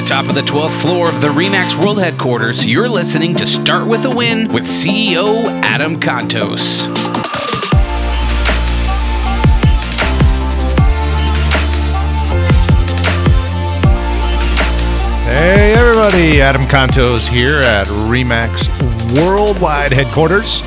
Atop 0.00 0.30
of 0.30 0.34
the 0.34 0.40
12th 0.40 0.80
floor 0.80 1.10
of 1.10 1.20
the 1.20 1.28
Remax 1.28 1.78
World 1.78 1.98
Headquarters, 1.98 2.66
you're 2.66 2.88
listening 2.88 3.34
to 3.34 3.46
Start 3.46 3.86
With 3.86 4.06
a 4.06 4.10
Win 4.10 4.50
with 4.50 4.64
CEO 4.64 5.44
Adam 5.62 6.00
Contos. 6.00 6.86
Hey 15.26 15.74
everybody, 15.74 16.40
Adam 16.40 16.62
Contos 16.62 17.28
here 17.28 17.58
at 17.58 17.86
Remax 17.86 18.66
Worldwide 19.14 19.92
Headquarters 19.92 20.62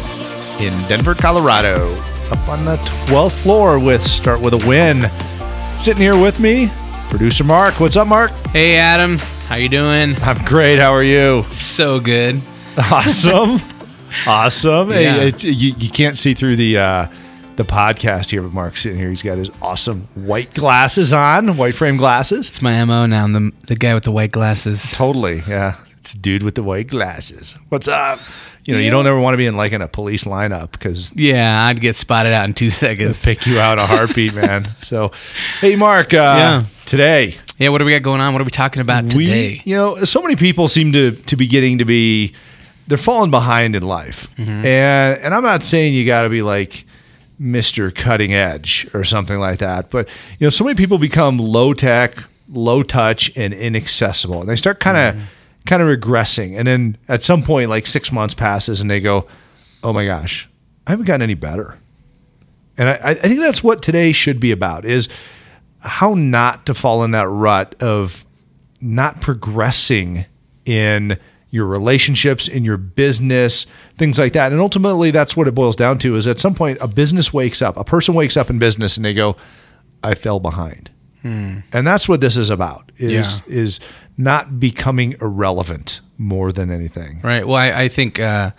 in 0.61 0.79
Denver, 0.88 1.15
Colorado. 1.15 1.91
Up 2.29 2.47
on 2.47 2.65
the 2.65 2.77
12th 3.07 3.31
floor 3.41 3.79
with 3.79 4.04
Start 4.04 4.41
With 4.41 4.54
a 4.54 4.68
Win. 4.68 5.09
Sitting 5.79 6.04
here 6.04 6.21
with 6.21 6.39
me, 6.39 6.70
producer 7.14 7.43
Mark. 7.43 7.80
What's 7.80 7.95
up, 7.95 8.07
Mark? 8.07 8.32
Hey 8.48 8.75
Adam, 8.75 9.20
how 9.48 9.54
you 9.55 9.70
doing? 9.70 10.16
I'm 10.23 10.43
great. 10.46 10.79
How 10.79 10.92
are 10.93 11.04
you? 11.04 11.43
So 11.43 12.00
good. 12.00 12.42
Awesome. 12.75 13.60
awesome. 14.28 14.89
Hey, 14.89 15.04
Yeah. 15.04 15.18
it's, 15.18 15.43
you, 15.43 15.75
you 15.78 15.89
can't 15.89 16.18
see 16.18 16.34
through 16.34 16.56
the 16.56 16.79
uh, 16.79 17.07
the 17.56 17.65
podcast 17.65 18.32
here, 18.32 18.42
but 18.42 18.51
Mark's 18.51 18.82
sitting 18.82 18.97
here. 18.97 19.10
He's 19.10 19.21
got 19.21 19.37
his 19.37 19.51
awesome 19.61 20.07
white 20.15 20.56
glasses 20.56 21.14
on, 21.14 21.56
white 21.56 21.75
frame 21.75 21.97
glasses. 21.97 22.47
It's 22.47 22.64
my 22.64 22.84
MO 22.84 23.06
now. 23.06 23.25
I'm 23.25 23.34
the, 23.34 23.51
the 23.68 23.75
guy 23.75 23.93
with 23.93 24.06
the 24.06 24.11
white 24.11 24.32
glasses. 24.32 24.92
Totally, 24.92 25.43
yeah. 25.48 25.75
It's 26.00 26.15
dude 26.15 26.42
with 26.42 26.56
the 26.56 26.64
white 26.64 26.87
glasses. 26.87 27.56
What's 27.70 27.87
up? 27.87 28.20
You 28.65 28.73
know, 28.75 28.79
you 28.79 28.91
don't 28.91 29.05
ever 29.07 29.19
want 29.19 29.33
to 29.33 29.37
be 29.37 29.45
in 29.45 29.57
like 29.57 29.73
in 29.73 29.81
a 29.81 29.87
police 29.87 30.23
lineup 30.23 30.71
because 30.71 31.11
Yeah, 31.15 31.65
I'd 31.65 31.81
get 31.81 31.95
spotted 31.95 32.33
out 32.33 32.45
in 32.45 32.53
two 32.53 32.69
seconds. 32.69 33.23
pick 33.23 33.45
you 33.45 33.59
out 33.59 33.77
a 33.80 33.86
heartbeat, 33.86 34.33
man. 34.33 34.67
So, 34.83 35.11
hey, 35.59 35.75
Mark. 35.75 36.13
Uh, 36.13 36.17
Yeah. 36.17 36.63
Today, 36.86 37.36
Yeah, 37.58 37.69
what 37.69 37.80
do 37.80 37.86
we 37.86 37.91
got 37.91 38.02
going 38.03 38.22
on? 38.22 38.33
What 38.33 38.41
are 38.41 38.45
we 38.45 38.52
talking 38.52 38.81
about 38.81 39.09
today? 39.09 39.61
we, 39.66 39.72
you 39.72 39.75
know, 39.75 40.03
so 40.03 40.22
many 40.22 40.36
people 40.36 40.67
seem 40.67 40.91
to 40.94 41.11
to 41.11 41.36
be 41.36 41.47
getting 41.47 41.77
to 41.80 41.86
be 41.86 42.33
they're 42.88 42.97
falling 42.97 43.31
behind 43.31 43.75
in 43.75 43.83
life, 43.83 44.28
Mm-hmm. 44.38 44.66
and 44.66 45.20
and 45.22 45.33
I'm 45.33 45.44
not 45.44 45.64
saying 45.64 45.94
you 45.94 46.05
got 46.05 46.23
to 46.23 46.30
be 46.30 46.42
like 46.42 46.86
Mr. 47.42 47.94
Cutting 47.94 48.33
Edge 48.33 48.88
or 48.94 49.03
something 49.03 49.39
like 49.39 49.59
that, 49.59 49.89
but 49.89 50.08
you 50.39 50.45
know, 50.45 50.50
so 50.50 50.64
many 50.64 50.75
people 50.75 50.98
become 50.98 51.38
low 51.38 51.73
tech, 51.73 52.16
low 52.50 52.83
touch, 52.83 53.31
and 53.36 53.53
inaccessible, 53.53 54.39
and 54.42 54.50
they 54.50 54.55
start 54.55 54.80
kind 54.80 54.98
of 54.98 55.16
Mm-hmm. 55.16 55.25
Kind 55.66 55.81
of 55.81 55.88
regressing, 55.88 56.58
and 56.58 56.67
then 56.67 56.97
at 57.08 57.22
some 57.22 57.44
point, 57.44 57.69
like 57.69 57.88
six 57.88 58.11
months 58.11 58.36
passes, 58.36 58.81
and 58.81 58.89
they 58.89 59.00
go, 59.00 59.28
"Oh 59.83 59.94
my 59.94 60.05
gosh, 60.05 60.50
I 60.88 60.92
haven't 60.92 61.05
gotten 61.05 61.22
any 61.22 61.36
better." 61.36 61.78
And 62.78 62.89
I, 62.89 63.11
I 63.11 63.14
think 63.14 63.39
that's 63.39 63.64
what 63.64 63.81
today 63.81 64.11
should 64.11 64.39
be 64.39 64.52
about 64.52 64.86
is 64.86 65.08
how 65.80 66.14
not 66.16 66.66
to 66.66 66.73
fall 66.73 67.03
in 67.03 67.11
that 67.11 67.28
rut 67.28 67.75
of 67.81 68.25
not 68.81 69.22
progressing 69.22 70.25
in 70.66 71.17
your 71.52 71.67
relationships, 71.67 72.48
in 72.48 72.66
your 72.66 72.77
business, 72.77 73.67
things 73.98 74.17
like 74.17 74.33
that. 74.33 74.52
And 74.52 74.59
ultimately 74.59 75.11
that's 75.11 75.38
what 75.38 75.48
it 75.48 75.53
boils 75.53 75.75
down 75.75 76.00
to 76.00 76.16
is 76.16 76.27
at 76.27 76.39
some 76.39 76.55
point 76.55 76.80
a 76.81 76.88
business 76.88 77.31
wakes 77.31 77.61
up, 77.61 77.77
a 77.77 77.83
person 77.83 78.16
wakes 78.16 78.36
up 78.36 78.50
in 78.50 78.58
business 78.58 78.98
and 78.98 79.05
they 79.05 79.14
go, 79.14 79.36
I 80.03 80.16
fell 80.16 80.39
behind. 80.39 80.89
And 81.24 81.88
that's 81.88 82.08
what 82.10 82.20
this 82.22 82.36
is 82.38 82.50
about 82.50 82.92
is 82.98 83.42
Yeah. 83.48 83.54
is 83.56 83.80
not 84.18 84.60
becoming 84.60 85.16
irrelevant 85.22 86.02
more 86.18 86.52
than 86.52 86.70
anything. 86.70 87.20
Right. 87.24 87.48
Well, 87.48 87.58
I, 87.58 87.84
I 87.84 87.88
think 87.90 88.20
uh, 88.20 88.52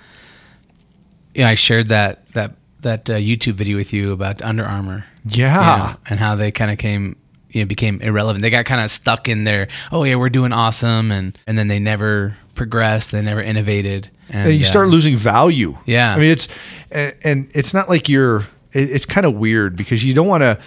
yeah, 1.35 1.49
I 1.49 1.55
shared 1.55 1.89
that 1.89 2.27
that 2.33 2.53
that 2.81 3.09
uh, 3.11 3.15
YouTube 3.15 3.55
video 3.55 3.77
with 3.77 3.93
you 3.93 4.13
about 4.13 4.43
Under 4.43 4.65
Armour. 4.65 5.05
Yeah. 5.27 5.97
and 6.09 6.19
how 6.21 6.35
they 6.37 6.51
kind 6.53 6.71
of 6.71 6.79
came 6.79 7.17
you 7.51 7.61
know 7.63 7.67
became 7.67 8.01
irrelevant. 8.03 8.43
They 8.43 8.51
got 8.51 8.65
kind 8.65 8.81
of 8.81 8.91
stuck 8.91 9.29
in 9.29 9.45
their 9.45 9.69
oh 9.93 10.05
yeah 10.05 10.17
we're 10.17 10.29
doing 10.31 10.53
awesome 10.53 11.11
and 11.13 11.39
and 11.47 11.57
then 11.59 11.69
they 11.69 11.79
never 11.79 12.37
progressed. 12.55 13.11
They 13.13 13.23
never 13.23 13.43
innovated. 13.43 14.11
And 14.31 14.49
and 14.51 14.59
you 14.59 14.65
start 14.65 14.87
uh, 14.89 14.91
losing 14.91 15.17
value. 15.17 15.77
Yeah. 15.87 16.15
I 16.15 16.19
mean, 16.19 16.31
it's 16.31 16.49
and, 16.91 17.15
and 17.25 17.51
it's 17.55 17.75
not 17.75 17.89
like 17.89 18.09
you're. 18.09 18.39
it- 18.73 18.91
It's 18.91 19.07
kind 19.07 19.27
of 19.27 19.35
weird 19.35 19.77
because 19.77 20.03
you 20.05 20.15
don't 20.15 20.27
want 20.29 20.43
to. 20.43 20.59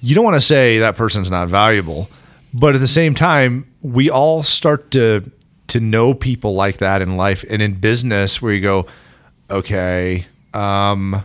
You 0.00 0.14
don't 0.14 0.24
want 0.24 0.36
to 0.36 0.40
say 0.40 0.78
that 0.78 0.96
person's 0.96 1.30
not 1.30 1.48
valuable, 1.48 2.08
but 2.54 2.74
at 2.74 2.80
the 2.80 2.86
same 2.86 3.14
time, 3.14 3.70
we 3.82 4.10
all 4.10 4.42
start 4.42 4.90
to 4.92 5.30
to 5.68 5.80
know 5.80 6.14
people 6.14 6.54
like 6.54 6.78
that 6.78 7.02
in 7.02 7.16
life 7.16 7.44
and 7.50 7.60
in 7.60 7.74
business, 7.74 8.40
where 8.40 8.52
you 8.54 8.60
go, 8.60 8.86
okay, 9.50 10.26
um, 10.54 11.24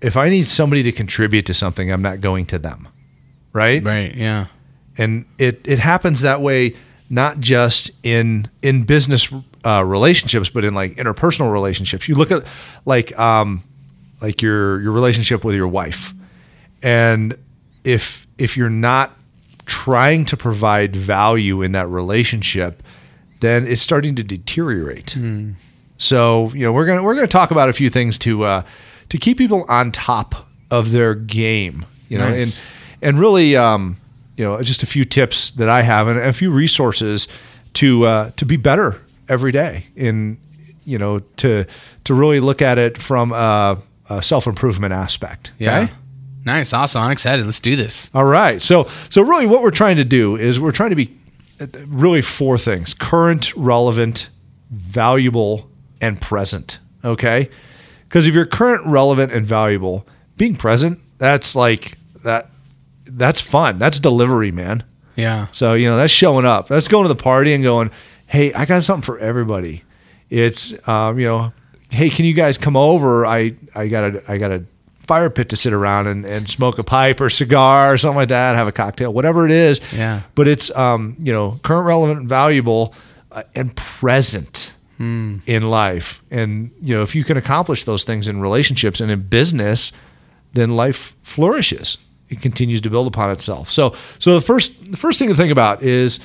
if 0.00 0.16
I 0.16 0.28
need 0.28 0.46
somebody 0.46 0.82
to 0.82 0.90
contribute 0.92 1.46
to 1.46 1.54
something, 1.54 1.92
I'm 1.92 2.02
not 2.02 2.20
going 2.20 2.46
to 2.46 2.58
them, 2.58 2.88
right? 3.52 3.82
right. 3.84 4.14
Yeah. 4.14 4.46
and 4.98 5.26
it 5.38 5.60
it 5.64 5.78
happens 5.78 6.22
that 6.22 6.40
way 6.40 6.74
not 7.10 7.38
just 7.40 7.90
in 8.02 8.48
in 8.62 8.82
business 8.84 9.32
uh, 9.64 9.82
relationships 9.84 10.48
but 10.48 10.64
in 10.64 10.74
like 10.74 10.94
interpersonal 10.96 11.52
relationships 11.52 12.08
you 12.08 12.14
look 12.14 12.30
at 12.30 12.44
like 12.84 13.16
um 13.18 13.62
like 14.20 14.40
your 14.42 14.80
your 14.80 14.92
relationship 14.92 15.44
with 15.44 15.54
your 15.54 15.68
wife 15.68 16.14
and 16.82 17.36
if 17.84 18.26
if 18.38 18.56
you're 18.56 18.70
not 18.70 19.12
trying 19.66 20.24
to 20.26 20.36
provide 20.36 20.94
value 20.96 21.62
in 21.62 21.72
that 21.72 21.88
relationship 21.88 22.82
then 23.40 23.66
it's 23.66 23.80
starting 23.82 24.14
to 24.14 24.22
deteriorate 24.22 25.16
so 25.96 26.50
you 26.54 26.60
know 26.64 26.72
we're 26.72 26.86
gonna 26.86 27.02
we're 27.02 27.14
gonna 27.14 27.26
talk 27.26 27.50
about 27.50 27.68
a 27.68 27.72
few 27.72 27.88
things 27.90 28.18
to 28.18 28.42
uh, 28.44 28.62
to 29.10 29.18
keep 29.18 29.38
people 29.38 29.64
on 29.68 29.92
top 29.92 30.48
of 30.70 30.90
their 30.90 31.14
game. 31.14 31.86
You 32.08 32.18
know, 32.18 32.28
Nice. 32.28 32.62
and 33.00 33.08
and 33.10 33.20
really 33.20 33.56
um, 33.56 33.96
you 34.36 34.44
know 34.44 34.60
just 34.62 34.82
a 34.82 34.86
few 34.86 35.04
tips 35.04 35.52
that 35.52 35.68
I 35.68 35.82
have 35.82 36.08
and 36.08 36.18
a 36.18 36.32
few 36.32 36.50
resources 36.50 37.28
to 37.74 38.04
uh, 38.04 38.30
to 38.36 38.44
be 38.44 38.56
better 38.56 39.00
every 39.28 39.52
day 39.52 39.86
in 39.94 40.38
you 40.84 40.98
know 40.98 41.20
to 41.36 41.64
to 42.04 42.14
really 42.14 42.40
look 42.40 42.60
at 42.60 42.76
it 42.78 42.98
from 42.98 43.32
a, 43.32 43.78
a 44.10 44.22
self 44.22 44.46
improvement 44.46 44.92
aspect. 44.92 45.52
Yeah. 45.58 45.88
Nice. 46.44 46.72
Awesome. 46.72 47.02
I'm 47.02 47.10
excited. 47.10 47.44
Let's 47.44 47.60
do 47.60 47.76
this. 47.76 48.10
All 48.14 48.24
right. 48.24 48.60
So 48.60 48.88
so 49.10 49.22
really 49.22 49.46
what 49.46 49.62
we're 49.62 49.70
trying 49.70 49.96
to 49.96 50.04
do 50.04 50.36
is 50.36 50.60
we're 50.60 50.72
trying 50.72 50.90
to 50.90 50.96
be 50.96 51.16
really 51.86 52.22
four 52.22 52.58
things: 52.58 52.94
current, 52.94 53.54
relevant, 53.56 54.28
valuable, 54.70 55.70
and 56.00 56.20
present. 56.20 56.78
Okay? 57.04 57.48
Because 58.02 58.26
if 58.26 58.34
you're 58.34 58.46
current, 58.46 58.86
relevant, 58.86 59.32
and 59.32 59.46
valuable, 59.46 60.06
being 60.36 60.56
present, 60.56 61.00
that's 61.18 61.56
like 61.56 61.98
that 62.22 62.50
that's 63.06 63.40
fun. 63.40 63.78
That's 63.78 63.98
delivery, 63.98 64.50
man. 64.50 64.84
Yeah. 65.16 65.46
So, 65.52 65.74
you 65.74 65.88
know, 65.88 65.96
that's 65.96 66.12
showing 66.12 66.44
up. 66.44 66.68
That's 66.68 66.88
going 66.88 67.04
to 67.04 67.08
the 67.08 67.22
party 67.22 67.52
and 67.52 67.62
going, 67.62 67.90
hey, 68.26 68.52
I 68.52 68.64
got 68.64 68.82
something 68.82 69.02
for 69.02 69.18
everybody. 69.18 69.84
It's, 70.30 70.74
um, 70.88 71.18
you 71.18 71.26
know, 71.26 71.52
hey, 71.90 72.10
can 72.10 72.24
you 72.24 72.34
guys 72.34 72.58
come 72.58 72.76
over? 72.76 73.24
I, 73.24 73.54
I 73.74 73.88
got 73.88 74.14
a, 74.14 74.32
I 74.32 74.38
got 74.38 74.50
a 74.50 74.64
fire 75.06 75.30
pit 75.30 75.48
to 75.50 75.56
sit 75.56 75.72
around 75.72 76.06
and, 76.06 76.28
and 76.30 76.48
smoke 76.48 76.78
a 76.78 76.84
pipe 76.84 77.20
or 77.20 77.30
cigar 77.30 77.92
or 77.92 77.98
something 77.98 78.16
like 78.16 78.28
that, 78.28 78.56
have 78.56 78.66
a 78.66 78.72
cocktail, 78.72 79.12
whatever 79.12 79.44
it 79.44 79.52
is. 79.52 79.80
Yeah. 79.92 80.22
But 80.34 80.48
it's, 80.48 80.74
um, 80.76 81.16
you 81.18 81.32
know, 81.32 81.60
current, 81.62 81.86
relevant, 81.86 82.20
and 82.20 82.28
valuable 82.28 82.94
uh, 83.30 83.42
and 83.54 83.76
present 83.76 84.72
in 85.46 85.62
life. 85.64 86.22
And, 86.30 86.70
you 86.80 86.94
know, 86.96 87.02
if 87.02 87.14
you 87.14 87.24
can 87.24 87.36
accomplish 87.36 87.84
those 87.84 88.04
things 88.04 88.28
in 88.28 88.40
relationships 88.40 89.00
and 89.00 89.10
in 89.10 89.22
business, 89.22 89.92
then 90.52 90.76
life 90.76 91.16
flourishes. 91.22 91.98
It 92.28 92.40
continues 92.40 92.80
to 92.82 92.90
build 92.90 93.06
upon 93.06 93.30
itself. 93.30 93.70
So, 93.70 93.94
so 94.18 94.34
the 94.34 94.40
first, 94.40 94.90
the 94.90 94.96
first 94.96 95.18
thing 95.18 95.28
to 95.28 95.34
think 95.34 95.52
about 95.52 95.82
is 95.82 96.20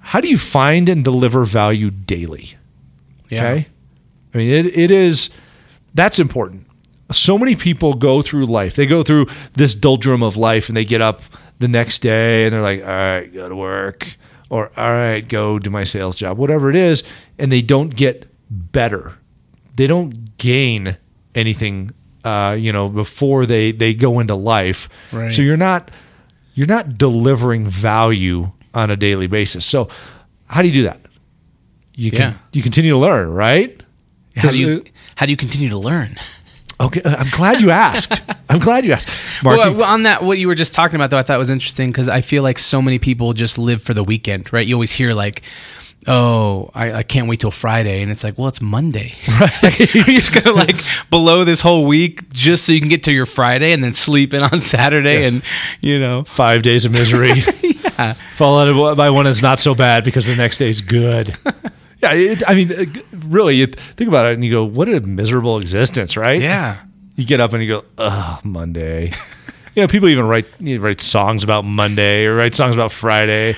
how 0.00 0.20
do 0.20 0.28
you 0.28 0.38
find 0.38 0.88
and 0.88 1.02
deliver 1.02 1.44
value 1.44 1.90
daily? 1.90 2.56
Yeah. 3.30 3.42
Okay. 3.42 3.66
I 4.34 4.38
mean, 4.38 4.50
it, 4.50 4.78
it 4.78 4.90
is, 4.90 5.30
that's 5.94 6.18
important. 6.18 6.66
So 7.12 7.36
many 7.38 7.56
people 7.56 7.94
go 7.94 8.22
through 8.22 8.46
life. 8.46 8.74
They 8.76 8.86
go 8.86 9.02
through 9.02 9.26
this 9.54 9.74
doldrum 9.74 10.22
of 10.22 10.36
life 10.36 10.68
and 10.68 10.76
they 10.76 10.84
get 10.84 11.00
up 11.00 11.22
the 11.58 11.68
next 11.68 12.00
day 12.00 12.44
and 12.44 12.52
they're 12.52 12.62
like, 12.62 12.80
all 12.82 12.86
right, 12.88 13.32
go 13.32 13.48
to 13.48 13.56
work 13.56 14.16
or 14.48 14.70
all 14.76 14.90
right, 14.90 15.26
go 15.28 15.58
do 15.58 15.70
my 15.70 15.84
sales 15.84 16.16
job, 16.16 16.38
whatever 16.38 16.70
it 16.70 16.76
is. 16.76 17.02
And 17.38 17.50
they 17.52 17.62
don't 17.62 17.94
get 17.94 18.26
better. 18.50 19.14
They 19.76 19.86
don't 19.86 20.36
gain 20.38 20.96
anything, 21.34 21.90
uh, 22.24 22.56
you 22.58 22.72
know, 22.72 22.88
before 22.88 23.46
they, 23.46 23.72
they 23.72 23.94
go 23.94 24.18
into 24.20 24.34
life. 24.34 24.88
Right. 25.12 25.30
So 25.32 25.42
you're 25.42 25.56
not, 25.56 25.90
you're 26.54 26.66
not 26.66 26.98
delivering 26.98 27.66
value 27.66 28.50
on 28.74 28.90
a 28.90 28.96
daily 28.96 29.26
basis. 29.26 29.64
So 29.64 29.88
how 30.46 30.62
do 30.62 30.68
you 30.68 30.74
do 30.74 30.82
that? 30.84 31.00
You 31.94 32.10
can 32.10 32.32
Yeah. 32.32 32.34
you 32.52 32.62
continue 32.62 32.90
to 32.92 32.98
learn, 32.98 33.30
right? 33.30 33.82
How 34.36 34.42
'Cause, 34.42 34.52
do 34.56 34.60
you 34.62 34.84
how 35.16 35.26
do 35.26 35.30
you 35.32 35.36
continue 35.36 35.68
to 35.68 35.78
learn? 35.78 36.16
Okay, 36.80 37.02
uh, 37.02 37.16
I'm 37.18 37.28
glad 37.30 37.60
you 37.60 37.70
asked. 37.70 38.22
I'm 38.48 38.58
glad 38.58 38.84
you 38.84 38.92
asked, 38.92 39.08
Mark. 39.44 39.58
well, 39.58 39.70
you- 39.70 39.76
well, 39.78 39.90
on 39.90 40.04
that, 40.04 40.22
what 40.22 40.38
you 40.38 40.48
were 40.48 40.54
just 40.54 40.72
talking 40.74 40.96
about, 40.96 41.10
though, 41.10 41.18
I 41.18 41.22
thought 41.22 41.38
was 41.38 41.50
interesting 41.50 41.90
because 41.92 42.08
I 42.08 42.20
feel 42.22 42.42
like 42.42 42.58
so 42.58 42.80
many 42.80 42.98
people 42.98 43.32
just 43.34 43.58
live 43.58 43.82
for 43.82 43.92
the 43.94 44.02
weekend, 44.04 44.52
right? 44.52 44.66
You 44.66 44.74
always 44.76 44.92
hear 44.92 45.12
like, 45.12 45.42
oh, 46.06 46.70
I, 46.74 46.92
I 46.92 47.02
can't 47.02 47.28
wait 47.28 47.40
till 47.40 47.50
Friday. 47.50 48.00
And 48.00 48.10
it's 48.10 48.24
like, 48.24 48.38
well, 48.38 48.48
it's 48.48 48.62
Monday. 48.62 49.12
You're 49.28 50.04
just 50.04 50.32
going 50.32 50.44
to 50.46 50.52
like 50.54 50.76
blow 51.10 51.44
this 51.44 51.60
whole 51.60 51.86
week 51.86 52.32
just 52.32 52.64
so 52.64 52.72
you 52.72 52.80
can 52.80 52.88
get 52.88 53.02
to 53.04 53.12
your 53.12 53.26
Friday 53.26 53.72
and 53.72 53.84
then 53.84 53.92
sleep 53.92 54.32
in 54.32 54.42
on 54.42 54.60
Saturday. 54.60 55.24
And, 55.24 55.42
you 55.82 56.00
know, 56.00 56.24
Five 56.24 56.62
days 56.62 56.86
of 56.86 56.92
misery. 56.92 57.32
yeah. 57.62 58.14
Fall 58.34 58.58
out 58.58 58.72
Followed 58.74 58.96
by 58.96 59.10
one 59.10 59.26
that's 59.26 59.42
not 59.42 59.58
so 59.58 59.74
bad 59.74 60.02
because 60.04 60.24
the 60.26 60.36
next 60.36 60.56
day's 60.56 60.80
good. 60.80 61.36
Yeah, 62.02 62.12
it, 62.12 62.42
I 62.48 62.54
mean, 62.54 62.72
uh, 62.72 62.84
really, 63.28 63.56
you 63.56 63.66
think 63.66 64.08
about 64.08 64.26
it 64.26 64.34
and 64.34 64.44
you 64.44 64.50
go, 64.50 64.64
what 64.64 64.88
a 64.88 65.00
miserable 65.00 65.58
existence, 65.58 66.16
right? 66.16 66.40
Yeah. 66.40 66.82
You 67.16 67.24
get 67.26 67.40
up 67.40 67.52
and 67.52 67.62
you 67.62 67.68
go, 67.68 67.84
ugh, 67.98 68.44
Monday. 68.44 69.12
you 69.74 69.82
know, 69.82 69.88
people 69.88 70.08
even 70.08 70.26
write 70.26 70.46
you 70.58 70.76
know, 70.78 70.82
write 70.84 71.00
songs 71.00 71.44
about 71.44 71.64
Monday 71.64 72.24
or 72.24 72.36
write 72.36 72.54
songs 72.54 72.74
about 72.74 72.92
Friday. 72.92 73.56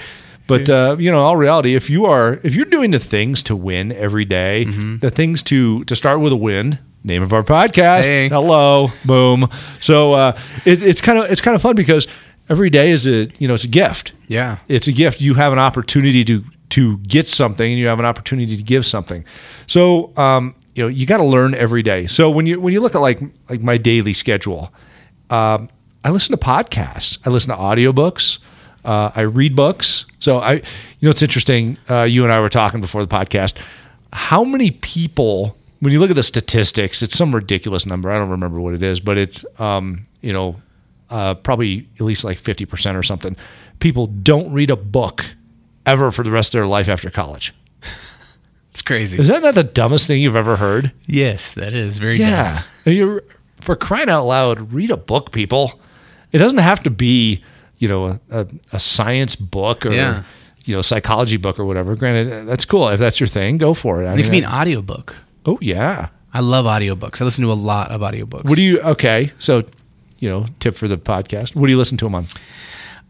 But 0.48 0.68
uh, 0.68 0.96
you 0.98 1.10
know, 1.10 1.20
all 1.20 1.36
reality, 1.36 1.74
if 1.76 1.88
you 1.88 2.04
are 2.06 2.40
if 2.42 2.54
you're 2.54 2.66
doing 2.66 2.90
the 2.90 2.98
things 2.98 3.42
to 3.44 3.54
win 3.56 3.92
every 3.92 4.24
day, 4.24 4.64
the 4.64 5.10
things 5.10 5.42
to 5.44 5.84
to 5.84 5.94
start 5.96 6.20
with 6.20 6.32
a 6.32 6.36
win. 6.36 6.78
Name 7.04 7.22
of 7.22 7.32
our 7.32 7.42
podcast. 7.42 8.04
Hey. 8.04 8.28
Hello, 8.28 8.88
boom. 9.04 9.48
So 9.80 10.12
uh, 10.12 10.38
it, 10.64 10.82
it's 10.82 11.00
kind 11.00 11.18
of 11.18 11.30
it's 11.30 11.40
kind 11.40 11.54
of 11.54 11.62
fun 11.62 11.74
because 11.74 12.06
every 12.48 12.70
day 12.70 12.90
is 12.90 13.06
a 13.06 13.28
you 13.38 13.48
know 13.48 13.54
it's 13.54 13.64
a 13.64 13.68
gift 13.68 14.12
Yeah. 14.28 14.58
it's 14.68 14.86
a 14.88 14.92
gift. 14.92 15.20
You 15.20 15.34
have 15.34 15.52
an 15.52 15.58
opportunity 15.58 16.24
to 16.26 16.44
to 16.72 16.96
get 16.98 17.28
something, 17.28 17.70
and 17.70 17.78
you 17.78 17.86
have 17.86 17.98
an 17.98 18.06
opportunity 18.06 18.56
to 18.56 18.62
give 18.62 18.86
something. 18.86 19.26
So, 19.66 20.16
um, 20.16 20.54
you 20.74 20.82
know, 20.82 20.88
you 20.88 21.04
got 21.04 21.18
to 21.18 21.24
learn 21.24 21.54
every 21.54 21.82
day. 21.82 22.06
So 22.06 22.30
when 22.30 22.46
you 22.46 22.60
when 22.60 22.72
you 22.72 22.80
look 22.80 22.94
at 22.94 23.00
like 23.00 23.20
like 23.50 23.60
my 23.60 23.76
daily 23.76 24.14
schedule, 24.14 24.72
um, 25.28 25.68
I 26.02 26.10
listen 26.10 26.32
to 26.32 26.42
podcasts. 26.42 27.18
I 27.26 27.30
listen 27.30 27.50
to 27.50 27.56
audiobooks. 27.56 28.38
Uh, 28.84 29.10
I 29.14 29.20
read 29.20 29.54
books. 29.54 30.06
So 30.18 30.38
I, 30.38 30.54
you 30.54 30.62
know, 31.02 31.10
it's 31.10 31.22
interesting. 31.22 31.76
Uh, 31.90 32.02
you 32.02 32.24
and 32.24 32.32
I 32.32 32.40
were 32.40 32.48
talking 32.48 32.80
before 32.80 33.04
the 33.04 33.14
podcast. 33.14 33.58
How 34.14 34.42
many 34.42 34.70
people, 34.70 35.56
when 35.80 35.92
you 35.92 36.00
look 36.00 36.10
at 36.10 36.16
the 36.16 36.22
statistics, 36.22 37.02
it's 37.02 37.16
some 37.16 37.34
ridiculous 37.34 37.84
number. 37.86 38.10
I 38.10 38.18
don't 38.18 38.30
remember 38.30 38.60
what 38.60 38.74
it 38.74 38.82
is, 38.82 38.98
but 38.98 39.18
it's, 39.18 39.44
um, 39.60 40.04
you 40.20 40.32
know, 40.32 40.60
uh, 41.10 41.34
probably 41.34 41.86
at 41.96 42.00
least 42.00 42.24
like 42.24 42.38
50% 42.38 42.96
or 42.96 43.02
something. 43.02 43.36
People 43.78 44.06
don't 44.06 44.52
read 44.52 44.70
a 44.70 44.76
book 44.76 45.24
ever 45.86 46.10
for 46.12 46.22
the 46.22 46.30
rest 46.30 46.54
of 46.54 46.58
their 46.58 46.66
life 46.66 46.88
after 46.88 47.10
college. 47.10 47.54
It's 48.70 48.80
crazy. 48.82 49.20
Is 49.20 49.28
that 49.28 49.42
not 49.42 49.54
the 49.54 49.64
dumbest 49.64 50.06
thing 50.06 50.22
you've 50.22 50.36
ever 50.36 50.56
heard? 50.56 50.92
yes, 51.06 51.52
that 51.54 51.74
is 51.74 51.98
very 51.98 52.16
Yeah. 52.16 52.62
You're, 52.86 53.22
for 53.60 53.76
crying 53.76 54.08
out 54.08 54.24
loud, 54.24 54.72
read 54.72 54.90
a 54.90 54.96
book, 54.96 55.30
people. 55.30 55.78
It 56.32 56.38
doesn't 56.38 56.58
have 56.58 56.82
to 56.84 56.90
be, 56.90 57.44
you 57.78 57.86
know, 57.88 58.06
a, 58.06 58.20
a, 58.30 58.46
a 58.72 58.80
science 58.80 59.36
book 59.36 59.84
or, 59.84 59.92
Yeah. 59.92 60.22
you 60.64 60.74
know, 60.74 60.80
psychology 60.80 61.36
book 61.36 61.58
or 61.60 61.66
whatever. 61.66 61.94
Granted, 61.96 62.46
that's 62.48 62.64
cool. 62.64 62.88
If 62.88 62.98
that's 62.98 63.20
your 63.20 63.26
thing, 63.26 63.58
go 63.58 63.74
for 63.74 64.02
it. 64.02 64.06
I 64.06 64.14
It 64.14 64.16
could 64.16 64.24
be 64.26 64.30
mean, 64.40 64.44
an 64.44 64.52
audiobook. 64.52 65.16
oh, 65.44 65.58
yeah. 65.60 66.08
I 66.32 66.40
love 66.40 66.64
audiobooks. 66.64 67.20
I 67.20 67.24
listen 67.26 67.44
to 67.44 67.52
a 67.52 67.54
lot 67.54 67.90
of 67.90 68.00
audiobooks. 68.00 68.44
What 68.46 68.56
do 68.56 68.62
you, 68.62 68.80
okay. 68.80 69.32
So, 69.38 69.64
you 70.18 70.30
know, 70.30 70.46
tip 70.60 70.76
for 70.76 70.88
the 70.88 70.96
podcast. 70.96 71.54
What 71.54 71.66
do 71.66 71.72
you 71.72 71.78
listen 71.78 71.98
to 71.98 72.06
them 72.06 72.14
on? 72.14 72.26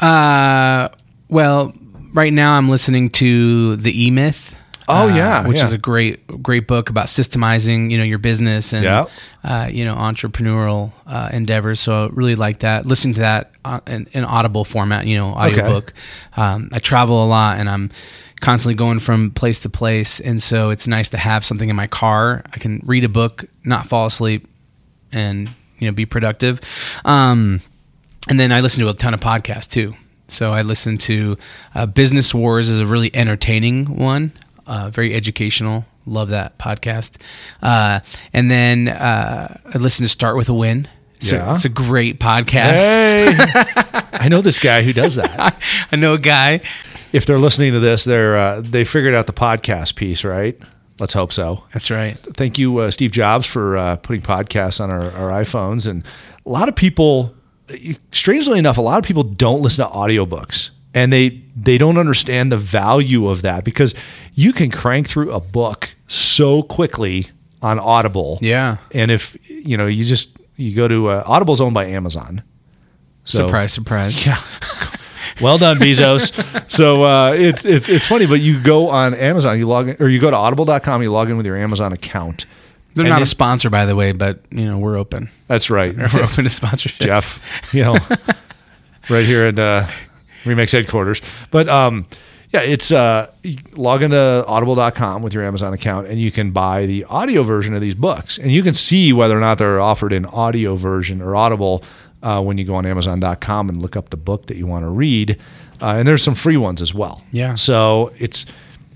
Uh, 0.01 0.89
well, 1.29 1.73
right 2.13 2.33
now 2.33 2.55
I'm 2.55 2.69
listening 2.69 3.11
to 3.11 3.77
the 3.77 4.07
E 4.07 4.11
Myth. 4.11 4.59
Oh, 4.89 5.09
uh, 5.09 5.15
yeah, 5.15 5.47
which 5.47 5.59
yeah. 5.59 5.67
is 5.67 5.73
a 5.73 5.79
great, 5.79 6.27
great 6.43 6.67
book 6.67 6.91
about 6.91 7.07
systemizing, 7.07 7.93
you 7.93 7.99
know, 7.99 8.05
your 8.05 8.19
business 8.19 8.73
and, 8.73 8.83
Yeah. 8.83 9.05
uh, 9.45 9.69
you 9.71 9.85
know, 9.85 9.95
entrepreneurial 9.95 10.91
uh, 11.07 11.31
endeavors. 11.33 11.79
So 11.79 12.07
I 12.07 12.09
really 12.13 12.35
like 12.35 12.59
that. 12.59 12.85
Listening 12.85 13.15
to 13.15 13.21
that 13.21 13.53
uh, 13.65 13.79
in, 13.87 14.09
in 14.13 14.25
audible 14.25 14.65
format, 14.65 15.07
you 15.07 15.17
know, 15.17 15.29
audiobook. 15.29 15.93
Um, 16.37 16.69
I 16.73 16.81
travel 16.81 17.25
a 17.25 17.29
lot 17.29 17.59
and 17.59 17.71
I'm 17.71 17.91
constantly 18.41 18.75
going 18.75 18.99
from 18.99 19.31
place 19.31 19.61
to 19.61 19.69
place, 19.71 20.19
and 20.19 20.43
so 20.43 20.71
it's 20.71 20.89
nice 20.89 21.09
to 21.11 21.17
have 21.17 21.45
something 21.45 21.69
in 21.69 21.77
my 21.77 21.87
car. 21.87 22.43
I 22.53 22.59
can 22.59 22.83
read 22.85 23.05
a 23.05 23.09
book, 23.09 23.45
not 23.65 23.87
fall 23.87 24.07
asleep, 24.07 24.49
and 25.13 25.49
you 25.79 25.87
know, 25.87 25.93
be 25.93 26.07
productive. 26.07 26.61
Um, 27.05 27.61
and 28.29 28.39
then 28.39 28.51
I 28.51 28.61
listen 28.61 28.81
to 28.83 28.89
a 28.89 28.95
ton 28.95 29.15
of 29.15 29.21
podcasts 29.21 29.71
too. 29.71 29.95
So 30.33 30.53
I 30.53 30.63
listen 30.63 30.99
to 30.99 31.37
uh, 31.75 31.87
Business 31.87 32.35
Wars 32.35 32.69
is 32.69 32.81
a 32.81 32.87
really 32.87 33.15
entertaining 33.15 33.97
one, 33.97 34.33
uh, 34.67 34.91
very 34.91 35.15
educational. 35.15 35.85
Love 36.07 36.31
that 36.31 36.59
podcast. 36.59 37.21
Uh, 37.63 38.01
and 38.33 38.51
then 38.51 38.89
uh, 38.89 39.61
I 39.73 39.79
listen 39.79 40.03
to 40.05 40.09
Start 40.09 40.37
with 40.37 40.49
a 40.49 40.55
Win. 40.55 40.89
It's, 41.17 41.31
Yeah. 41.31 41.51
a, 41.51 41.55
it's 41.55 41.65
a 41.65 41.69
great 41.69 42.19
podcast. 42.19 42.79
Hey, 42.79 43.35
I 44.15 44.29
know 44.29 44.41
this 44.41 44.59
guy 44.59 44.83
who 44.83 44.93
does 44.93 45.17
that. 45.17 45.61
I 45.93 45.97
know 45.97 46.15
a 46.15 46.19
guy. 46.19 46.61
If 47.13 47.27
they're 47.27 47.39
listening 47.39 47.73
to 47.75 47.81
this, 47.81 48.05
they're 48.05 48.37
uh, 48.39 48.63
they 48.63 48.85
figured 48.85 49.15
out 49.15 49.27
the 49.27 49.33
podcast 49.35 49.97
piece, 49.97 50.25
right? 50.25 50.59
Let's 50.99 51.13
hope 51.13 51.31
so. 51.33 51.65
That's 51.73 51.91
right. 51.91 52.19
Thank 52.19 52.59
you, 52.59 52.79
uh, 52.79 52.91
Steve 52.91 53.13
Jobs, 53.13 53.47
for 53.47 53.77
uh, 53.77 53.97
putting 53.97 54.23
podcasts 54.23 54.81
on 54.81 54.91
our, 54.91 55.11
our 55.13 55.31
iPhones. 55.43 55.87
And 55.87 56.05
a 56.47 56.49
lot 56.49 56.69
of 56.71 56.75
people, 56.75 57.35
strangely 58.13 58.59
enough, 58.59 58.79
a 58.79 58.81
lot 58.83 58.99
of 58.99 59.05
people 59.05 59.23
don't 59.23 59.63
listen 59.63 59.85
to 59.87 59.91
audiobooks, 59.93 60.71
and 60.95 61.13
they 61.13 61.43
they 61.57 61.79
don't 61.79 61.99
understand 61.99 62.51
the 62.53 62.57
value 62.57 63.29
of 63.29 63.43
that 63.43 63.65
because 63.65 63.95
you 64.35 64.53
can 64.53 64.71
crank 64.71 65.09
through 65.09 65.31
a 65.33 65.41
book 65.41 65.95
so 66.09 66.63
quickly 66.63 67.27
on 67.61 67.79
Audible. 67.79 68.39
Yeah. 68.43 68.79
and 68.93 69.11
if 69.11 69.37
you 69.49 69.77
know, 69.77 69.87
you 69.87 70.05
just 70.05 70.37
you 70.57 70.75
go 70.75 70.89
to 70.89 71.09
uh, 71.09 71.23
Audible's 71.27 71.61
owned 71.61 71.75
by 71.75 71.87
Amazon. 71.87 72.43
So- 73.25 73.47
surprise, 73.47 73.73
surprise. 73.73 74.27
yeah. 74.27 74.41
Well 75.41 75.57
done, 75.59 75.79
Bezos. 75.79 76.71
so 76.71 77.05
uh, 77.05 77.33
it's 77.33 77.65
it's 77.65 77.89
it's 77.89 78.07
funny, 78.07 78.27
but 78.27 78.41
you 78.41 78.61
go 78.63 78.91
on 78.91 79.15
Amazon, 79.15 79.59
you 79.59 79.67
log 79.67 79.89
in, 79.91 79.97
or 79.99 80.09
you 80.09 80.21
go 80.21 80.31
to 80.31 80.37
audible.com, 80.37 81.03
you 81.03 81.11
log 81.11 81.31
in 81.31 81.37
with 81.37 81.47
your 81.47 81.57
Amazon 81.57 81.93
account. 81.93 82.45
They're 82.95 83.07
And 83.07 83.11
not 83.11 83.21
it- 83.21 83.25
a 83.25 83.27
sponsor, 83.27 83.71
by 83.71 83.87
the 83.87 83.97
way, 83.97 84.13
but 84.13 84.41
you 84.51 84.67
know 84.67 84.79
we're 84.79 84.97
open. 84.97 85.29
That's 85.49 85.71
right. 85.71 85.97
We're 86.15 86.23
open 86.23 86.45
to 86.45 86.51
sponsorships. 86.51 86.99
Jeff, 87.01 87.71
you 87.75 87.83
know, 87.85 87.97
right 89.11 89.25
here 89.25 89.47
at 89.47 89.59
uh, 89.59 89.87
Remax 90.45 90.73
headquarters. 90.73 91.21
But 91.51 91.69
um, 91.69 92.07
yeah, 92.51 92.61
it's 92.61 92.93
uh, 92.93 93.31
log 93.75 94.03
into 94.03 94.45
audible.com 94.47 95.23
with 95.23 95.33
your 95.35 95.43
Amazon 95.45 95.73
account 95.73 96.07
and 96.09 96.21
you 96.21 96.31
can 96.31 96.51
buy 96.51 96.85
the 96.87 97.05
audio 97.05 97.43
version 97.43 97.73
of 97.75 97.81
these 97.81 97.95
books. 97.95 98.37
And 98.39 98.53
you 98.53 98.63
can 98.63 98.75
see 98.75 99.13
whether 99.13 99.37
or 99.37 99.41
not 99.41 99.59
they're 99.59 99.81
offered 99.81 100.13
in 100.13 100.27
audio 100.27 100.75
version 100.77 101.23
or 101.23 101.35
audible 101.35 101.83
uh, 102.23 102.43
when 102.43 102.59
you 102.59 102.65
go 102.65 102.75
on 102.75 102.85
amazon.com 102.87 103.69
and 103.69 103.81
look 103.81 103.97
up 103.97 104.11
the 104.11 104.17
book 104.19 104.47
that 104.47 104.57
you 104.57 104.67
want 104.67 104.85
to 104.85 104.91
read. 104.91 105.39
Uh, 105.81 105.95
and 105.99 106.07
there's 106.07 106.23
some 106.23 106.35
free 106.35 106.57
ones 106.59 106.81
as 106.83 106.93
well. 106.95 107.23
Yeah. 107.33 107.55
So 107.55 108.13
it's 108.19 108.45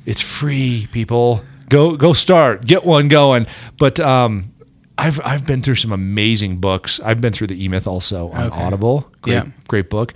it's 0.05 0.21
free, 0.21 0.87
people. 0.93 1.43
Go 1.69 1.97
go 1.97 2.13
start. 2.13 2.65
Get 2.67 2.85
one 2.85 3.09
going. 3.09 3.47
But 3.79 3.99
um 4.01 4.53
I've 4.99 5.21
I've 5.25 5.47
been 5.47 5.63
through 5.63 5.75
some 5.77 5.93
amazing 5.93 6.59
books. 6.59 7.01
I've 7.05 7.21
been 7.21 7.33
through 7.33 7.49
the 7.49 7.63
E 7.65 7.69
Myth 7.69 7.87
also 7.87 8.29
on 8.31 8.45
Okay. 8.47 8.63
Audible. 8.63 9.11
Great, 9.23 9.33
Yeah. 9.35 9.45
great 9.69 9.91
book. 9.91 10.15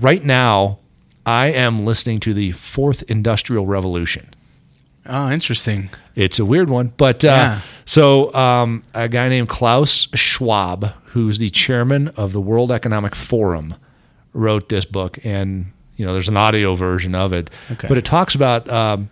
Right 0.00 0.24
now, 0.24 0.78
I 1.24 1.46
am 1.48 1.84
listening 1.84 2.20
to 2.20 2.34
the 2.34 2.52
Fourth 2.52 3.02
Industrial 3.08 3.66
Revolution. 3.66 4.28
Oh, 5.08 5.30
interesting. 5.30 5.90
It's 6.16 6.38
a 6.40 6.44
weird 6.44 6.68
one, 6.68 6.92
but 6.96 7.24
uh, 7.24 7.28
Yeah. 7.28 7.60
so 7.84 8.34
um, 8.34 8.82
a 8.94 9.08
guy 9.08 9.28
named 9.28 9.48
Klaus 9.48 10.08
Schwab, 10.14 10.92
who's 11.12 11.38
the 11.38 11.48
chairman 11.50 12.08
of 12.16 12.32
the 12.32 12.40
World 12.40 12.72
Economic 12.72 13.14
Forum, 13.14 13.74
wrote 14.32 14.68
this 14.68 14.84
book, 14.84 15.18
and 15.24 15.66
you 15.96 16.04
know 16.04 16.12
there's 16.12 16.28
an 16.28 16.36
audio 16.36 16.74
version 16.74 17.14
of 17.14 17.32
it, 17.32 17.48
Okay. 17.70 17.86
but 17.86 17.96
it 17.96 18.04
talks 18.04 18.34
about 18.34 18.68
um, 18.68 19.08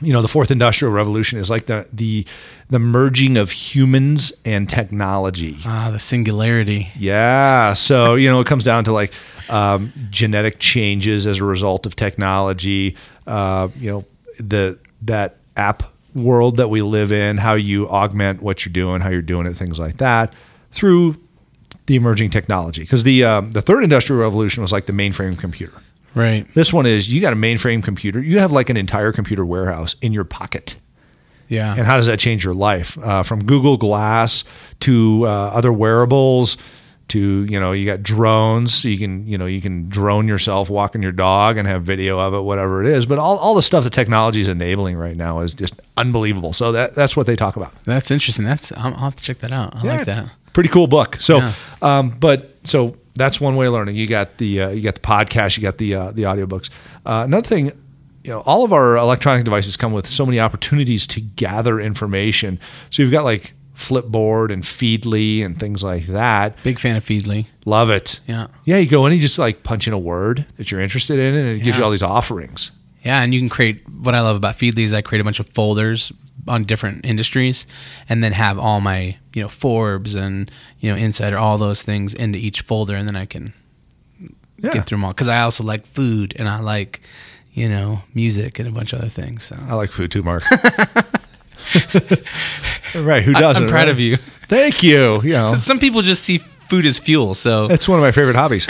you 0.00 0.12
know 0.12 0.22
the 0.22 0.28
fourth 0.28 0.50
industrial 0.50 0.92
revolution 0.92 1.38
is 1.38 1.50
like 1.50 1.66
the 1.66 1.86
the 1.92 2.26
the 2.68 2.78
merging 2.78 3.36
of 3.36 3.50
humans 3.50 4.32
and 4.44 4.68
technology. 4.68 5.58
Ah, 5.64 5.90
the 5.90 5.98
singularity. 5.98 6.88
Yeah. 6.96 7.74
So, 7.74 8.14
you 8.14 8.30
know, 8.30 8.40
it 8.40 8.46
comes 8.46 8.64
down 8.64 8.84
to 8.84 8.92
like 8.92 9.12
um, 9.48 9.92
genetic 10.10 10.58
changes 10.58 11.26
as 11.26 11.38
a 11.38 11.44
result 11.44 11.84
of 11.86 11.96
technology, 11.96 12.96
uh, 13.26 13.68
you 13.76 13.90
know, 13.90 14.04
the 14.38 14.78
that 15.02 15.36
app 15.56 15.82
world 16.14 16.56
that 16.56 16.68
we 16.68 16.82
live 16.82 17.12
in, 17.12 17.38
how 17.38 17.54
you 17.54 17.88
augment 17.88 18.42
what 18.42 18.64
you're 18.64 18.72
doing, 18.72 19.00
how 19.00 19.10
you're 19.10 19.22
doing 19.22 19.46
it, 19.46 19.54
things 19.54 19.78
like 19.78 19.98
that 19.98 20.32
through 20.72 21.16
the 21.86 21.96
emerging 21.96 22.30
technology. 22.30 22.82
Because 22.82 23.02
the 23.02 23.24
um, 23.24 23.50
the 23.50 23.62
third 23.62 23.82
industrial 23.82 24.20
revolution 24.22 24.62
was 24.62 24.72
like 24.72 24.86
the 24.86 24.92
mainframe 24.92 25.38
computer. 25.38 25.82
Right. 26.14 26.46
This 26.54 26.72
one 26.72 26.86
is 26.86 27.12
you 27.12 27.20
got 27.20 27.32
a 27.32 27.36
mainframe 27.36 27.82
computer. 27.82 28.20
You 28.20 28.38
have 28.40 28.52
like 28.52 28.68
an 28.70 28.76
entire 28.76 29.12
computer 29.12 29.44
warehouse 29.46 29.94
in 30.02 30.12
your 30.12 30.24
pocket. 30.24 30.76
Yeah. 31.48 31.74
And 31.76 31.86
how 31.86 31.96
does 31.96 32.06
that 32.06 32.18
change 32.18 32.44
your 32.44 32.54
life? 32.54 32.96
Uh, 32.98 33.22
from 33.22 33.44
Google 33.44 33.76
Glass 33.76 34.44
to 34.80 35.26
uh, 35.26 35.28
other 35.28 35.72
wearables 35.72 36.56
to 37.08 37.44
you 37.50 37.58
know 37.58 37.72
you 37.72 37.84
got 37.86 38.04
drones, 38.04 38.72
so 38.72 38.86
you 38.86 38.96
can 38.96 39.26
you 39.26 39.36
know 39.36 39.46
you 39.46 39.60
can 39.60 39.88
drone 39.88 40.28
yourself 40.28 40.70
walking 40.70 41.02
your 41.02 41.10
dog 41.10 41.56
and 41.56 41.66
have 41.66 41.82
video 41.82 42.20
of 42.20 42.34
it, 42.34 42.40
whatever 42.42 42.84
it 42.84 42.88
is. 42.88 43.04
But 43.04 43.18
all, 43.18 43.36
all 43.38 43.56
the 43.56 43.62
stuff 43.62 43.82
that 43.82 43.92
technology 43.92 44.40
is 44.40 44.46
enabling 44.46 44.96
right 44.96 45.16
now 45.16 45.40
is 45.40 45.52
just 45.52 45.74
unbelievable. 45.96 46.52
So 46.52 46.70
that 46.70 46.94
that's 46.94 47.16
what 47.16 47.26
they 47.26 47.34
talk 47.34 47.56
about. 47.56 47.72
That's 47.82 48.12
interesting. 48.12 48.44
That's 48.44 48.70
I'll, 48.72 48.94
I'll 48.94 49.00
have 49.00 49.16
to 49.16 49.22
check 49.24 49.38
that 49.38 49.50
out. 49.50 49.74
I 49.76 49.82
like 49.82 50.06
that. 50.06 50.30
Pretty 50.52 50.68
cool 50.68 50.86
book. 50.86 51.16
So, 51.20 51.38
Yeah. 51.38 51.52
um, 51.82 52.10
but 52.10 52.56
so 52.64 52.96
that's 53.20 53.40
one 53.40 53.54
way 53.56 53.66
of 53.66 53.72
learning. 53.72 53.96
You 53.96 54.06
got 54.06 54.38
the 54.38 54.62
uh, 54.62 54.68
you 54.70 54.82
got 54.82 54.94
the 54.94 55.00
podcast, 55.00 55.56
you 55.56 55.62
got 55.62 55.78
the 55.78 55.94
uh, 55.94 56.10
the 56.12 56.22
audiobooks. 56.22 56.70
Uh, 57.04 57.22
another 57.24 57.46
thing, 57.46 57.66
you 58.24 58.30
know, 58.30 58.40
all 58.40 58.64
of 58.64 58.72
our 58.72 58.96
electronic 58.96 59.44
devices 59.44 59.76
come 59.76 59.92
with 59.92 60.06
so 60.06 60.24
many 60.24 60.40
opportunities 60.40 61.06
to 61.08 61.20
gather 61.20 61.78
information. 61.78 62.58
So 62.88 63.02
you've 63.02 63.12
got 63.12 63.24
like 63.24 63.52
Flipboard 63.74 64.52
and 64.52 64.62
Feedly 64.62 65.44
and 65.44 65.58
things 65.58 65.84
like 65.84 66.06
that. 66.06 66.56
Big 66.62 66.78
fan 66.78 66.96
of 66.96 67.04
Feedly. 67.04 67.46
Love 67.64 67.90
it. 67.90 68.20
Yeah. 68.26 68.48
Yeah, 68.64 68.78
you 68.78 68.88
go 68.88 69.06
in 69.06 69.12
and 69.12 69.20
you 69.20 69.26
just 69.26 69.38
like 69.38 69.62
punch 69.62 69.86
in 69.86 69.92
a 69.92 69.98
word 69.98 70.46
that 70.56 70.70
you're 70.70 70.80
interested 70.80 71.18
in, 71.18 71.34
and 71.34 71.48
it 71.48 71.62
gives 71.62 71.78
you 71.78 71.84
all 71.84 71.90
these 71.90 72.02
offerings. 72.02 72.70
Yeah, 73.02 73.22
and 73.22 73.32
you 73.32 73.40
can 73.40 73.48
create 73.48 73.82
what 74.02 74.14
I 74.14 74.20
love 74.20 74.36
about 74.36 74.56
Feedly 74.56 74.80
is 74.80 74.92
I 74.92 75.00
create 75.02 75.20
a 75.20 75.24
bunch 75.24 75.40
of 75.40 75.48
folders 75.48 76.12
on 76.48 76.64
different 76.64 77.04
industries 77.04 77.66
and 78.08 78.22
then 78.24 78.32
have 78.32 78.58
all 78.58 78.80
my, 78.80 79.16
you 79.34 79.42
know, 79.42 79.48
Forbes 79.48 80.14
and, 80.14 80.50
you 80.80 80.90
know, 80.90 80.96
Insider, 80.96 81.38
all 81.38 81.58
those 81.58 81.82
things 81.82 82.14
into 82.14 82.38
each 82.38 82.62
folder 82.62 82.96
and 82.96 83.06
then 83.08 83.16
I 83.16 83.26
can 83.26 83.52
Yeah. 84.58 84.72
get 84.72 84.86
through 84.86 84.98
them 84.98 85.04
all 85.04 85.14
cuz 85.14 85.28
I 85.28 85.40
also 85.42 85.64
like 85.64 85.86
food 85.86 86.34
and 86.38 86.48
I 86.48 86.60
like, 86.60 87.00
you 87.52 87.68
know, 87.68 88.02
music 88.14 88.58
and 88.58 88.68
a 88.68 88.72
bunch 88.72 88.92
of 88.92 89.00
other 89.00 89.08
things. 89.08 89.44
So 89.44 89.56
I 89.68 89.74
like 89.74 89.92
food 89.92 90.10
too, 90.10 90.22
Mark. 90.22 90.44
right? 92.94 93.22
Who 93.22 93.32
doesn't? 93.32 93.64
I'm 93.64 93.68
proud 93.68 93.82
right? 93.82 93.88
of 93.88 94.00
you. 94.00 94.16
Thank 94.16 94.82
you. 94.82 95.22
You 95.22 95.32
know, 95.32 95.54
Some 95.70 95.78
people 95.78 96.02
just 96.02 96.22
see 96.22 96.38
food 96.38 96.86
as 96.86 96.98
fuel, 96.98 97.34
so 97.34 97.66
it's 97.66 97.88
one 97.88 97.98
of 97.98 98.02
my 98.02 98.12
favorite 98.12 98.36
hobbies. 98.36 98.66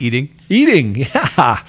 eating. 0.00 0.34
Eating, 0.48 0.96
yeah. 0.96 1.62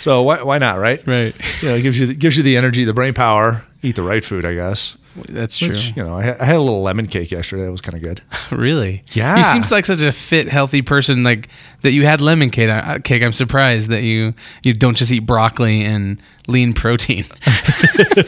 So 0.00 0.22
why 0.22 0.42
why 0.42 0.58
not, 0.58 0.78
right? 0.78 1.04
Right. 1.06 1.34
You 1.62 1.68
know, 1.68 1.74
it 1.76 1.82
gives 1.82 1.98
you 1.98 2.06
the, 2.08 2.14
gives 2.14 2.36
you 2.36 2.42
the 2.42 2.56
energy, 2.56 2.84
the 2.84 2.92
brain 2.92 3.14
power. 3.14 3.64
Eat 3.84 3.96
the 3.96 4.02
right 4.02 4.24
food, 4.24 4.44
I 4.44 4.54
guess. 4.54 4.96
That's 5.28 5.56
true. 5.56 5.68
Which, 5.68 5.96
you 5.96 6.02
know, 6.02 6.16
I 6.16 6.22
had, 6.24 6.40
I 6.40 6.44
had 6.46 6.56
a 6.56 6.60
little 6.60 6.82
lemon 6.82 7.06
cake 7.06 7.30
yesterday. 7.30 7.64
That 7.64 7.70
was 7.70 7.80
kind 7.80 7.94
of 7.96 8.02
good. 8.02 8.22
Really? 8.50 9.04
Yeah. 9.12 9.36
You 9.36 9.42
seem 9.44 9.62
like 9.70 9.84
such 9.86 10.00
a 10.00 10.10
fit, 10.12 10.48
healthy 10.48 10.82
person. 10.82 11.22
Like 11.22 11.48
that, 11.82 11.92
you 11.92 12.04
had 12.04 12.20
lemon 12.20 12.50
cake. 12.50 12.68
I- 12.70 12.98
Cake. 12.98 13.22
I'm 13.22 13.32
surprised 13.32 13.90
that 13.90 14.02
you 14.02 14.34
you 14.64 14.72
don't 14.74 14.96
just 14.96 15.12
eat 15.12 15.20
broccoli 15.20 15.82
and 15.84 16.20
lean 16.48 16.72
protein. 16.72 17.24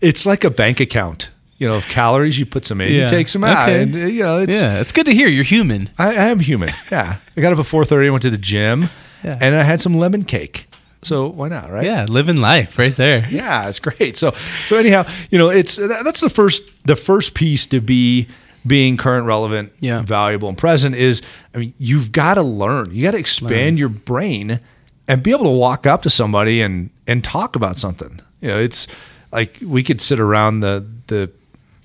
It's 0.00 0.26
like 0.26 0.44
a 0.44 0.50
bank 0.50 0.80
account. 0.80 1.30
You 1.58 1.66
know, 1.68 1.74
of 1.76 1.86
calories, 1.88 2.38
you 2.38 2.44
put 2.44 2.66
some 2.66 2.82
in, 2.82 2.92
you 2.92 3.08
take 3.08 3.28
some 3.28 3.42
out, 3.42 3.66
Okay. 3.66 3.82
and 3.82 3.94
you 3.94 4.22
know, 4.22 4.38
it's. 4.38 4.60
yeah, 4.60 4.78
it's 4.78 4.92
good 4.92 5.06
to 5.06 5.14
hear. 5.14 5.26
You're 5.26 5.42
human. 5.42 5.88
I, 5.98 6.08
I 6.08 6.24
am 6.28 6.38
human. 6.40 6.68
Yeah, 6.92 7.16
I 7.34 7.40
got 7.40 7.54
up 7.54 7.58
at 7.58 7.64
four 7.64 7.82
thirty. 7.86 8.10
Went 8.10 8.20
to 8.22 8.30
the 8.30 8.36
gym, 8.36 8.90
Yeah. 9.24 9.38
and 9.40 9.54
I 9.54 9.62
had 9.62 9.80
some 9.80 9.94
lemon 9.94 10.24
cake. 10.24 10.68
So 11.06 11.28
why 11.28 11.48
not, 11.48 11.70
right? 11.70 11.84
Yeah, 11.84 12.04
living 12.08 12.36
life 12.38 12.78
right 12.78 12.94
there. 12.96 13.26
yeah, 13.30 13.68
it's 13.68 13.78
great. 13.78 14.16
So, 14.16 14.32
so 14.68 14.76
anyhow, 14.76 15.04
you 15.30 15.38
know, 15.38 15.48
it's 15.50 15.76
that's 15.76 16.20
the 16.20 16.28
first 16.30 16.62
the 16.84 16.96
first 16.96 17.34
piece 17.34 17.66
to 17.68 17.80
be 17.80 18.26
being 18.66 18.96
current, 18.96 19.26
relevant, 19.26 19.72
Yeah. 19.80 20.02
valuable, 20.02 20.48
and 20.48 20.58
present 20.58 20.94
is. 20.96 21.22
I 21.54 21.58
mean, 21.58 21.74
you've 21.78 22.10
got 22.12 22.34
to 22.34 22.42
learn. 22.42 22.86
You 22.92 23.02
got 23.02 23.12
to 23.12 23.18
expand 23.18 23.78
your 23.78 23.88
brain 23.88 24.60
and 25.08 25.22
be 25.22 25.30
able 25.30 25.44
to 25.44 25.50
walk 25.50 25.86
up 25.86 26.02
to 26.02 26.10
somebody 26.10 26.60
and 26.60 26.90
and 27.06 27.22
talk 27.22 27.56
about 27.56 27.76
something. 27.78 28.20
You 28.40 28.48
know, 28.48 28.58
it's 28.58 28.86
like 29.32 29.58
we 29.62 29.82
could 29.82 30.00
sit 30.00 30.18
around 30.20 30.60
the 30.60 30.84
the 31.06 31.30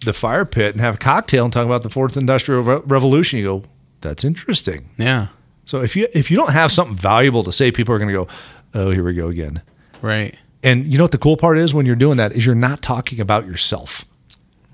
the 0.04 0.14
fire 0.14 0.46
pit 0.46 0.74
and 0.74 0.82
have 0.82 0.96
a 0.96 0.98
cocktail 0.98 1.44
and 1.44 1.54
talk 1.54 1.66
about 1.66 1.84
the 1.84 1.90
fourth 1.90 2.18
industrial 2.18 2.64
Re- 2.64 2.82
revolution. 2.86 3.38
You 3.40 3.46
go, 3.46 3.64
that's 4.02 4.24
interesting. 4.24 4.90
Yeah, 4.98 5.28
So 5.66 5.82
if 5.82 5.96
you 5.96 6.08
if 6.14 6.32
you 6.32 6.38
don't 6.38 6.52
have 6.54 6.72
something 6.72 6.98
valuable 6.98 7.44
to 7.44 7.52
say, 7.52 7.72
people 7.72 7.94
are 7.94 8.00
going 8.00 8.08
to 8.10 8.26
go, 8.26 8.28
oh, 8.74 8.90
here 8.92 9.04
we 9.04 9.14
go 9.14 9.28
again. 9.28 9.62
right, 10.02 10.36
And 10.64 10.86
you 10.92 10.98
know 10.98 11.04
what 11.04 11.12
the 11.12 11.18
cool 11.18 11.38
part 11.38 11.58
is 11.58 11.74
when 11.74 11.86
you're 11.86 11.96
doing 11.96 12.18
that 12.18 12.32
is 12.34 12.46
you're 12.46 12.56
not 12.56 12.82
talking 12.82 13.20
about 13.20 13.46
yourself. 13.46 14.06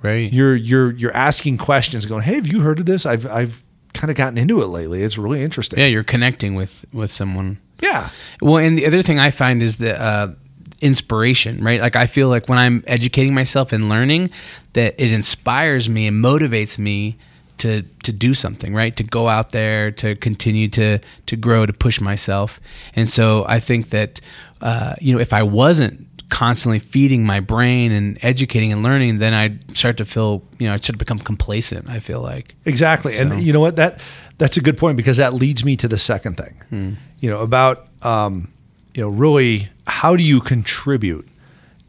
right. 0.02 0.32
You're 0.32 0.56
you're 0.56 0.92
you're 0.92 1.16
asking 1.16 1.58
questions, 1.58 2.06
going, 2.06 2.24
"Hey, 2.24 2.36
have 2.36 2.48
you 2.48 2.62
heard 2.62 2.80
of 2.80 2.86
this? 2.86 3.06
I've 3.06 3.26
I've 3.26 3.64
kind 3.94 4.12
of 4.12 4.18
gotten 4.18 4.38
into 4.38 4.62
it 4.62 4.68
lately. 4.68 5.02
It's 5.04 5.18
really 5.18 5.42
interesting." 5.44 5.80
yeah, 5.80 5.86
you're 5.88 6.04
connecting 6.04 6.56
with 6.56 6.86
with 6.94 7.12
someone. 7.12 7.58
Yeah. 7.82 8.10
Well, 8.42 8.58
and 8.58 8.78
the 8.78 8.86
other 8.88 9.02
thing 9.02 9.20
I 9.20 9.32
find 9.32 9.62
is 9.62 9.78
the 9.78 10.00
uh, 10.02 10.34
inspiration, 10.82 11.64
right? 11.64 11.82
Like 11.82 11.96
I 11.96 12.06
feel 12.08 12.30
like 12.30 12.48
when 12.50 12.58
I'm 12.58 12.84
educating 12.88 13.34
myself 13.34 13.72
and 13.74 13.90
learning, 13.90 14.30
that 14.74 14.96
it 14.98 15.12
inspires 15.12 15.90
me 15.90 16.08
and 16.08 16.24
motivates 16.24 16.78
me 16.78 17.18
to 17.60 17.82
to 18.04 18.12
do 18.12 18.34
something, 18.34 18.74
right? 18.74 18.96
To 18.98 19.04
go 19.04 19.28
out 19.28 19.52
there, 19.52 19.92
to 19.92 20.16
continue 20.16 20.68
to 20.70 21.00
to 21.26 21.36
grow, 21.36 21.66
to 21.66 21.74
push 21.74 22.00
myself. 22.02 22.60
And 22.96 23.10
so 23.10 23.46
I 23.48 23.60
think 23.60 23.90
that 23.90 24.20
uh, 24.62 24.96
you 25.02 25.14
know, 25.14 25.20
if 25.22 25.34
I 25.34 25.44
wasn't 25.44 26.06
constantly 26.30 26.80
feeding 26.80 27.26
my 27.26 27.40
brain 27.40 27.92
and 27.92 28.18
educating 28.22 28.74
and 28.74 28.84
learning, 28.84 29.20
then 29.20 29.34
I'd 29.34 29.78
start 29.78 29.96
to 29.98 30.06
feel, 30.06 30.44
you 30.60 30.68
know, 30.68 30.74
I'd 30.74 30.84
start 30.84 30.96
to 30.96 30.98
become 31.06 31.20
complacent. 31.20 31.90
I 31.90 32.00
feel 32.00 32.22
like. 32.22 32.56
Exactly. 32.66 33.14
So- 33.14 33.22
And 33.22 33.42
you 33.44 33.54
know 33.54 33.62
what? 33.62 33.76
That 33.78 34.02
that's 34.38 34.58
a 34.58 34.62
good 34.62 34.78
point 34.78 34.98
because 34.98 35.18
that 35.18 35.34
leads 35.34 35.64
me 35.66 35.76
to 35.78 35.88
the 35.88 35.98
second 35.98 36.36
thing. 36.38 36.62
Hmm. 36.70 36.94
You 37.20 37.30
know, 37.32 37.42
about 37.42 37.88
um, 38.04 38.52
you 38.94 39.02
know, 39.02 39.10
really 39.10 39.70
how 39.88 40.16
do 40.16 40.24
you 40.24 40.42
contribute? 40.42 41.28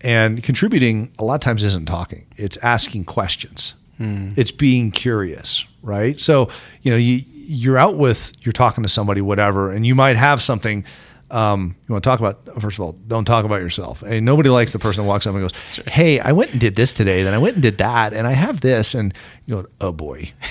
And 0.00 0.44
contributing 0.44 1.10
a 1.18 1.24
lot 1.24 1.34
of 1.34 1.40
times 1.40 1.64
isn't 1.64 1.86
talking. 1.86 2.24
It's 2.36 2.56
asking 2.58 3.04
questions. 3.06 3.74
Hmm. 3.98 4.30
It's 4.36 4.50
being 4.52 4.90
curious, 4.90 5.64
right? 5.82 6.16
So, 6.18 6.48
you 6.82 6.90
know, 6.90 6.96
you 6.96 7.22
you're 7.50 7.76
out 7.78 7.96
with 7.96 8.32
you're 8.42 8.52
talking 8.52 8.82
to 8.84 8.88
somebody 8.88 9.20
whatever 9.20 9.72
and 9.72 9.86
you 9.86 9.94
might 9.94 10.16
have 10.16 10.42
something 10.42 10.84
um, 11.30 11.76
you 11.88 11.92
want 11.92 12.04
to 12.04 12.08
talk 12.10 12.20
about 12.20 12.60
first 12.60 12.78
of 12.78 12.84
all 12.84 12.92
don't 13.06 13.24
talk 13.24 13.44
about 13.46 13.62
yourself 13.62 14.02
and 14.02 14.24
nobody 14.26 14.50
likes 14.50 14.72
the 14.72 14.78
person 14.78 15.02
that 15.02 15.08
walks 15.08 15.26
up 15.26 15.34
and 15.34 15.42
goes 15.48 15.76
hey 15.86 16.20
i 16.20 16.30
went 16.32 16.50
and 16.52 16.60
did 16.60 16.76
this 16.76 16.92
today 16.92 17.22
then 17.22 17.32
i 17.32 17.38
went 17.38 17.54
and 17.54 17.62
did 17.62 17.78
that 17.78 18.12
and 18.12 18.26
i 18.26 18.32
have 18.32 18.60
this 18.60 18.94
and 18.94 19.14
you 19.46 19.62
go 19.62 19.68
oh 19.80 19.92
boy 19.92 20.30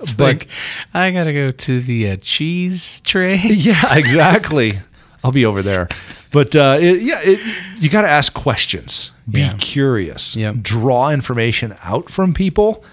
It's 0.00 0.14
But- 0.14 0.24
like 0.24 0.48
I 0.94 1.10
gotta 1.10 1.32
go 1.32 1.50
to 1.50 1.80
the 1.80 2.10
uh, 2.10 2.16
cheese 2.20 3.00
tray. 3.02 3.36
Yeah, 3.44 3.96
exactly. 3.98 4.78
I'll 5.22 5.32
be 5.32 5.44
over 5.44 5.62
there. 5.62 5.88
But 6.32 6.56
uh, 6.56 6.78
it, 6.80 7.02
yeah, 7.02 7.20
it, 7.22 7.38
you 7.82 7.90
got 7.90 8.02
to 8.02 8.08
ask 8.08 8.32
questions. 8.32 9.10
Be 9.30 9.40
Yeah. 9.40 9.54
curious. 9.58 10.34
Yep. 10.36 10.56
Draw 10.62 11.10
information 11.10 11.74
out 11.84 12.10
from 12.10 12.34
people, 12.34 12.84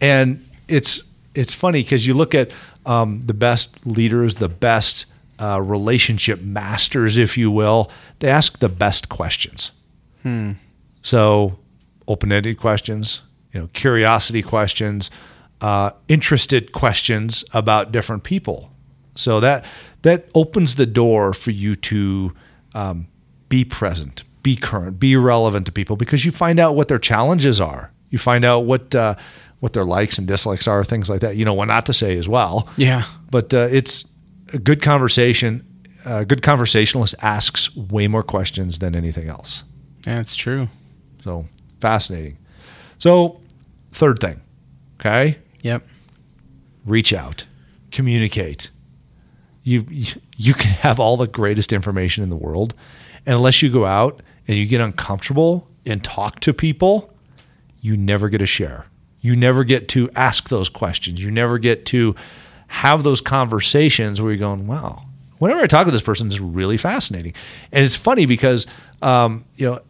and 0.00 0.44
it's 0.68 1.02
it's 1.34 1.54
funny 1.54 1.82
because 1.82 2.06
you 2.06 2.14
look 2.14 2.34
at 2.34 2.50
um, 2.84 3.22
the 3.24 3.32
best 3.34 3.86
leaders, 3.86 4.34
the 4.34 4.48
best 4.50 5.06
uh, 5.38 5.60
relationship 5.60 6.42
masters, 6.42 7.16
if 7.16 7.38
you 7.38 7.50
will. 7.50 7.90
They 8.18 8.28
ask 8.28 8.58
the 8.58 8.68
best 8.68 9.08
questions. 9.08 9.70
So, 11.02 11.58
open-ended 12.06 12.58
questions, 12.58 13.22
you 13.52 13.60
know, 13.60 13.68
curiosity 13.72 14.42
questions, 14.42 15.10
uh, 15.60 15.90
interested 16.08 16.72
questions 16.72 17.44
about 17.52 17.90
different 17.92 18.22
people. 18.22 18.70
So 19.14 19.40
that 19.40 19.64
that 20.02 20.28
opens 20.34 20.76
the 20.76 20.86
door 20.86 21.32
for 21.34 21.50
you 21.50 21.74
to 21.76 22.32
um, 22.74 23.08
be 23.48 23.64
present, 23.64 24.22
be 24.42 24.56
current, 24.56 24.98
be 24.98 25.16
relevant 25.16 25.66
to 25.66 25.72
people 25.72 25.96
because 25.96 26.24
you 26.24 26.30
find 26.32 26.58
out 26.58 26.74
what 26.74 26.88
their 26.88 26.98
challenges 26.98 27.60
are. 27.60 27.92
You 28.10 28.18
find 28.18 28.44
out 28.44 28.60
what 28.60 28.94
uh, 28.94 29.14
what 29.60 29.72
their 29.72 29.84
likes 29.84 30.18
and 30.18 30.26
dislikes 30.26 30.66
are, 30.68 30.82
things 30.84 31.08
like 31.08 31.20
that. 31.20 31.36
You 31.36 31.44
know 31.44 31.54
what 31.54 31.68
not 31.68 31.86
to 31.86 31.92
say 31.92 32.18
as 32.18 32.28
well. 32.28 32.68
Yeah. 32.76 33.04
But 33.30 33.54
uh, 33.54 33.68
it's 33.70 34.06
a 34.52 34.58
good 34.58 34.82
conversation. 34.82 35.64
A 36.04 36.24
good 36.24 36.42
conversationalist 36.42 37.14
asks 37.22 37.74
way 37.76 38.08
more 38.08 38.24
questions 38.24 38.80
than 38.80 38.96
anything 38.96 39.28
else. 39.28 39.62
Yeah, 40.06 40.18
it's 40.18 40.34
true. 40.34 40.68
So 41.22 41.46
fascinating. 41.80 42.38
So 42.98 43.40
third 43.92 44.18
thing, 44.18 44.40
okay, 45.00 45.38
Yep. 45.62 45.86
reach 46.84 47.12
out, 47.12 47.44
communicate. 47.92 48.68
You 49.62 49.86
you 50.36 50.54
can 50.54 50.70
have 50.80 50.98
all 50.98 51.16
the 51.16 51.28
greatest 51.28 51.72
information 51.72 52.24
in 52.24 52.30
the 52.30 52.36
world, 52.36 52.74
and 53.24 53.36
unless 53.36 53.62
you 53.62 53.70
go 53.70 53.86
out 53.86 54.20
and 54.48 54.56
you 54.56 54.66
get 54.66 54.80
uncomfortable 54.80 55.68
and 55.86 56.02
talk 56.02 56.40
to 56.40 56.52
people, 56.52 57.12
you 57.80 57.96
never 57.96 58.28
get 58.28 58.42
a 58.42 58.46
share. 58.46 58.86
You 59.20 59.36
never 59.36 59.64
get 59.64 59.88
to 59.90 60.10
ask 60.16 60.48
those 60.48 60.68
questions. 60.68 61.22
You 61.22 61.30
never 61.30 61.58
get 61.58 61.86
to 61.86 62.14
have 62.68 63.02
those 63.02 63.20
conversations 63.20 64.20
where 64.20 64.32
you're 64.32 64.38
going, 64.38 64.66
wow. 64.66 65.04
Whenever 65.38 65.60
I 65.60 65.66
talk 65.66 65.86
to 65.86 65.92
this 65.92 66.02
person, 66.02 66.26
it's 66.28 66.40
really 66.40 66.76
fascinating, 66.76 67.34
and 67.72 67.84
it's 67.84 67.96
funny 67.96 68.26
because 68.26 68.66
um, 69.02 69.44
you 69.56 69.68
know 69.68 69.80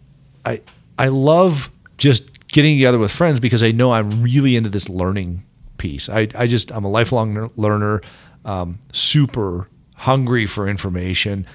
I 0.46 0.62
I 0.98 1.08
love 1.08 1.70
just 1.98 2.48
getting 2.48 2.76
together 2.76 2.98
with 2.98 3.10
friends 3.10 3.38
because 3.38 3.62
I 3.62 3.70
know 3.70 3.92
I'm 3.92 4.22
really 4.22 4.56
into 4.56 4.70
this 4.70 4.88
learning 4.88 5.44
piece. 5.76 6.08
I, 6.08 6.28
I 6.34 6.46
just 6.46 6.72
I'm 6.72 6.84
a 6.84 6.90
lifelong 6.90 7.50
learner, 7.56 8.00
um, 8.46 8.78
super 8.92 9.68
hungry 9.94 10.46
for 10.46 10.68
information, 10.68 11.46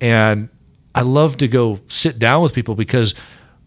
and 0.00 0.48
I 0.94 1.02
love 1.02 1.36
to 1.38 1.48
go 1.48 1.80
sit 1.88 2.18
down 2.18 2.42
with 2.42 2.54
people 2.54 2.74
because 2.74 3.14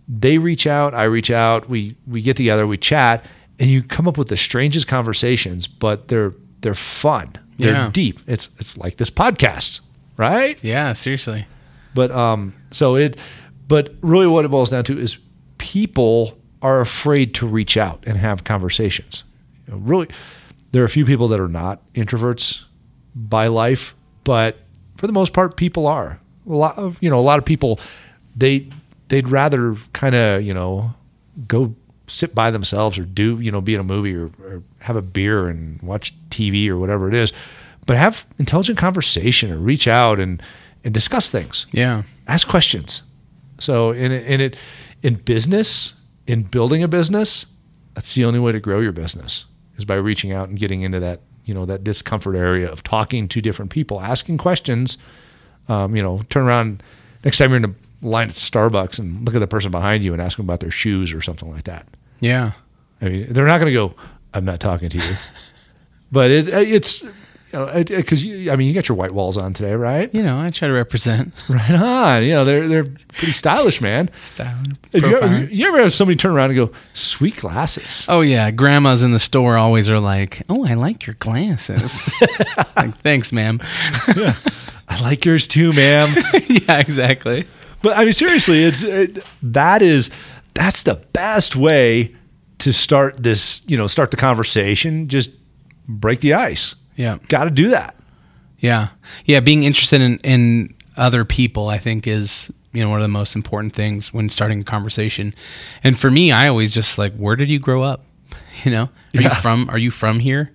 they 0.08 0.38
reach 0.38 0.66
out, 0.66 0.94
I 0.94 1.04
reach 1.04 1.30
out, 1.32 1.68
we 1.70 1.96
we 2.08 2.22
get 2.22 2.38
together, 2.38 2.66
we 2.66 2.78
chat, 2.78 3.26
and 3.60 3.70
you 3.70 3.84
come 3.84 4.08
up 4.08 4.18
with 4.18 4.30
the 4.30 4.38
strangest 4.38 4.88
conversations, 4.88 5.68
but 5.68 6.08
they're 6.08 6.34
they're 6.62 6.74
fun, 6.74 7.34
they're 7.58 7.74
Yeah. 7.74 7.90
deep. 7.92 8.20
It's 8.28 8.50
it's 8.58 8.78
like 8.78 8.96
this 8.98 9.10
podcast, 9.10 9.82
right? 10.16 10.58
Yeah, 10.62 10.94
seriously. 10.94 11.46
But 11.94 12.12
um, 12.12 12.54
so 12.72 12.96
it, 12.96 13.18
but 13.68 13.94
really, 14.02 14.28
what 14.28 14.46
it 14.46 14.50
boils 14.50 14.70
down 14.70 14.84
to 14.86 14.98
is 14.98 15.18
people 15.58 16.38
are 16.62 16.80
afraid 16.80 17.34
to 17.36 17.48
reach 17.48 17.76
out 17.78 18.04
and 18.08 18.18
have 18.18 18.44
conversations. 18.44 19.24
You 19.68 19.74
know, 19.74 19.80
really, 19.80 20.08
there 20.72 20.82
are 20.82 20.86
a 20.86 20.90
few 20.90 21.06
people 21.06 21.28
that 21.30 21.40
are 21.40 21.48
not 21.50 21.82
introverts 21.94 22.62
by 23.16 23.48
life, 23.48 23.96
but 24.24 24.58
for 24.98 25.08
the 25.08 25.14
most 25.14 25.34
part, 25.34 25.58
people 25.58 25.86
are. 25.88 26.20
A 26.48 26.54
lot 26.54 26.78
of 26.78 26.98
you 27.02 27.10
know, 27.10 27.20
a 27.20 27.22
lot 27.22 27.40
of 27.40 27.46
people 27.46 27.80
they 28.36 28.70
they'd 29.10 29.28
rather 29.28 29.76
kind 29.94 30.16
of 30.16 30.44
you 30.44 30.54
know 30.54 30.94
go 31.48 31.76
sit 32.08 32.34
by 32.34 32.52
themselves 32.52 32.98
or 32.98 33.04
do 33.04 33.40
you 33.40 33.52
know 33.52 33.62
be 33.62 33.74
in 33.74 33.80
a 33.80 33.84
movie 33.84 34.16
or, 34.16 34.32
or 34.44 34.64
have 34.80 34.96
a 34.96 35.02
beer 35.02 35.50
and 35.50 35.82
watch 35.82 36.14
TV 36.30 36.68
or 36.70 36.78
whatever 36.78 37.08
it 37.08 37.14
is, 37.14 37.34
but 37.86 37.98
have 37.98 38.26
intelligent 38.38 38.78
conversation 38.78 39.52
or 39.52 39.58
reach 39.58 39.88
out 39.88 40.20
and 40.20 40.42
and 40.84 40.94
discuss 40.94 41.30
things. 41.30 41.66
Yeah. 41.72 42.04
Ask 42.28 42.48
questions. 42.48 43.02
So 43.60 43.92
in 43.92 44.12
in 44.12 44.42
it 44.42 44.56
in 45.04 45.16
business, 45.16 45.94
in 46.26 46.44
building 46.44 46.84
a 46.84 46.88
business, 46.88 47.46
that's 47.94 48.14
the 48.16 48.26
only 48.26 48.40
way 48.40 48.52
to 48.52 48.60
grow 48.60 48.80
your 48.80 48.92
business 48.92 49.46
is 49.78 49.86
by 49.86 49.96
reaching 49.96 50.32
out 50.32 50.50
and 50.50 50.58
getting 50.58 50.82
into 50.82 51.00
that 51.00 51.22
you 51.46 51.54
know 51.54 51.66
that 51.66 51.84
discomfort 51.84 52.36
area 52.36 52.72
of 52.72 52.84
talking 52.84 53.28
to 53.30 53.42
different 53.42 53.72
people, 53.72 54.02
asking 54.02 54.38
questions. 54.38 54.98
Um, 55.70 55.96
you 55.96 56.04
know, 56.04 56.22
turn 56.30 56.46
around 56.46 56.84
next 57.24 57.38
time 57.38 57.50
you're 57.50 57.58
in 57.58 57.66
a 57.66 57.76
line 58.02 58.30
at 58.30 58.36
Starbucks 58.36 59.00
and 59.00 59.26
look 59.26 59.36
at 59.36 59.40
the 59.40 59.48
person 59.48 59.72
behind 59.72 60.04
you 60.04 60.14
and 60.14 60.22
ask 60.22 60.38
them 60.38 60.46
about 60.46 60.60
their 60.60 60.72
shoes 60.72 61.14
or 61.14 61.22
something 61.22 61.52
like 61.52 61.66
that. 61.66 61.88
Yeah. 62.20 62.54
I 63.02 63.06
mean, 63.06 63.34
they're 63.34 63.46
not 63.46 63.60
going 63.60 63.72
to 63.72 63.74
go. 63.74 63.94
I'm 64.34 64.46
not 64.46 64.60
talking 64.60 64.90
to 64.90 64.98
you, 64.98 65.16
but 66.12 66.32
it, 66.32 66.48
it's 66.48 67.04
because 67.52 68.24
you 68.24 68.34
know, 68.34 68.40
you, 68.40 68.52
I 68.52 68.56
mean 68.56 68.68
you 68.68 68.74
got 68.74 68.90
your 68.90 68.98
white 68.98 69.14
walls 69.14 69.38
on 69.38 69.54
today, 69.54 69.74
right? 69.74 70.14
You 70.14 70.22
know, 70.22 70.40
I 70.40 70.50
try 70.50 70.68
to 70.68 70.74
represent. 70.74 71.34
Right 71.50 71.72
on. 71.72 72.24
You 72.24 72.32
know, 72.32 72.46
they're 72.46 72.68
they're 72.68 72.84
pretty 72.84 73.32
stylish, 73.32 73.82
man. 73.82 74.10
Style. 74.20 74.58
If 74.92 75.04
you, 75.04 75.18
ever, 75.18 75.44
you 75.46 75.68
ever 75.68 75.80
have 75.80 75.94
somebody 75.94 76.18
turn 76.18 76.34
around 76.34 76.52
and 76.52 76.58
go, 76.58 76.72
"Sweet 76.94 77.38
glasses"? 77.38 78.06
Oh 78.10 78.22
yeah, 78.22 78.52
grandmas 78.52 79.02
in 79.02 79.12
the 79.12 79.20
store 79.20 79.58
always 79.58 79.90
are 79.90 80.00
like, 80.00 80.44
"Oh, 80.50 80.66
I 80.66 80.74
like 80.74 81.08
your 81.08 81.16
glasses." 81.16 82.14
like, 82.76 82.98
thanks, 82.98 83.32
ma'am. 83.32 83.62
yeah, 84.16 84.36
I 84.88 85.02
like 85.02 85.26
yours 85.26 85.48
too, 85.48 85.74
ma'am. 85.74 86.16
yeah, 86.48 86.80
exactly. 86.80 87.46
But 87.82 87.98
I 87.98 88.04
mean, 88.04 88.14
seriously, 88.14 88.64
it's 88.64 88.84
it, 88.84 89.24
that 89.42 89.82
is 89.82 90.10
that's 90.54 90.84
the 90.84 90.96
best 91.14 91.56
way 91.56 92.16
to 92.60 92.74
start 92.74 93.22
this. 93.22 93.62
You 93.68 93.78
know, 93.78 93.88
start 93.88 94.12
the 94.12 94.18
conversation. 94.18 95.08
Just 95.08 95.32
break 95.88 96.20
the 96.20 96.34
ice. 96.34 96.76
Yeah. 96.96 97.18
Got 97.30 97.46
to 97.46 97.50
do 97.50 97.70
that. 97.70 97.96
Yeah. 98.60 98.90
Yeah. 99.26 99.40
Being 99.40 99.64
interested 99.64 100.02
in, 100.02 100.18
in 100.20 100.76
other 100.98 101.24
people, 101.24 101.70
I 101.70 101.78
think, 101.78 102.08
is, 102.08 102.52
you 102.74 102.82
know, 102.82 102.90
one 102.90 103.00
of 103.00 103.04
the 103.04 103.08
most 103.08 103.36
important 103.36 103.74
things 103.74 104.14
when 104.14 104.30
starting 104.30 104.62
a 104.62 104.64
conversation. 104.64 105.34
And 105.84 105.98
for 105.98 106.12
me, 106.12 106.32
I 106.32 106.50
always 106.50 106.74
just 106.74 106.98
like, 106.98 107.16
where 107.16 107.36
did 107.36 107.50
you 107.50 107.60
grow 107.60 107.84
up? 107.84 108.06
You 108.64 108.72
know, 108.72 108.84
are 108.86 108.90
yeah. 109.14 109.22
you 109.22 109.30
from, 109.30 109.70
are 109.70 109.78
you 109.78 109.92
from 109.92 110.20
here? 110.20 110.52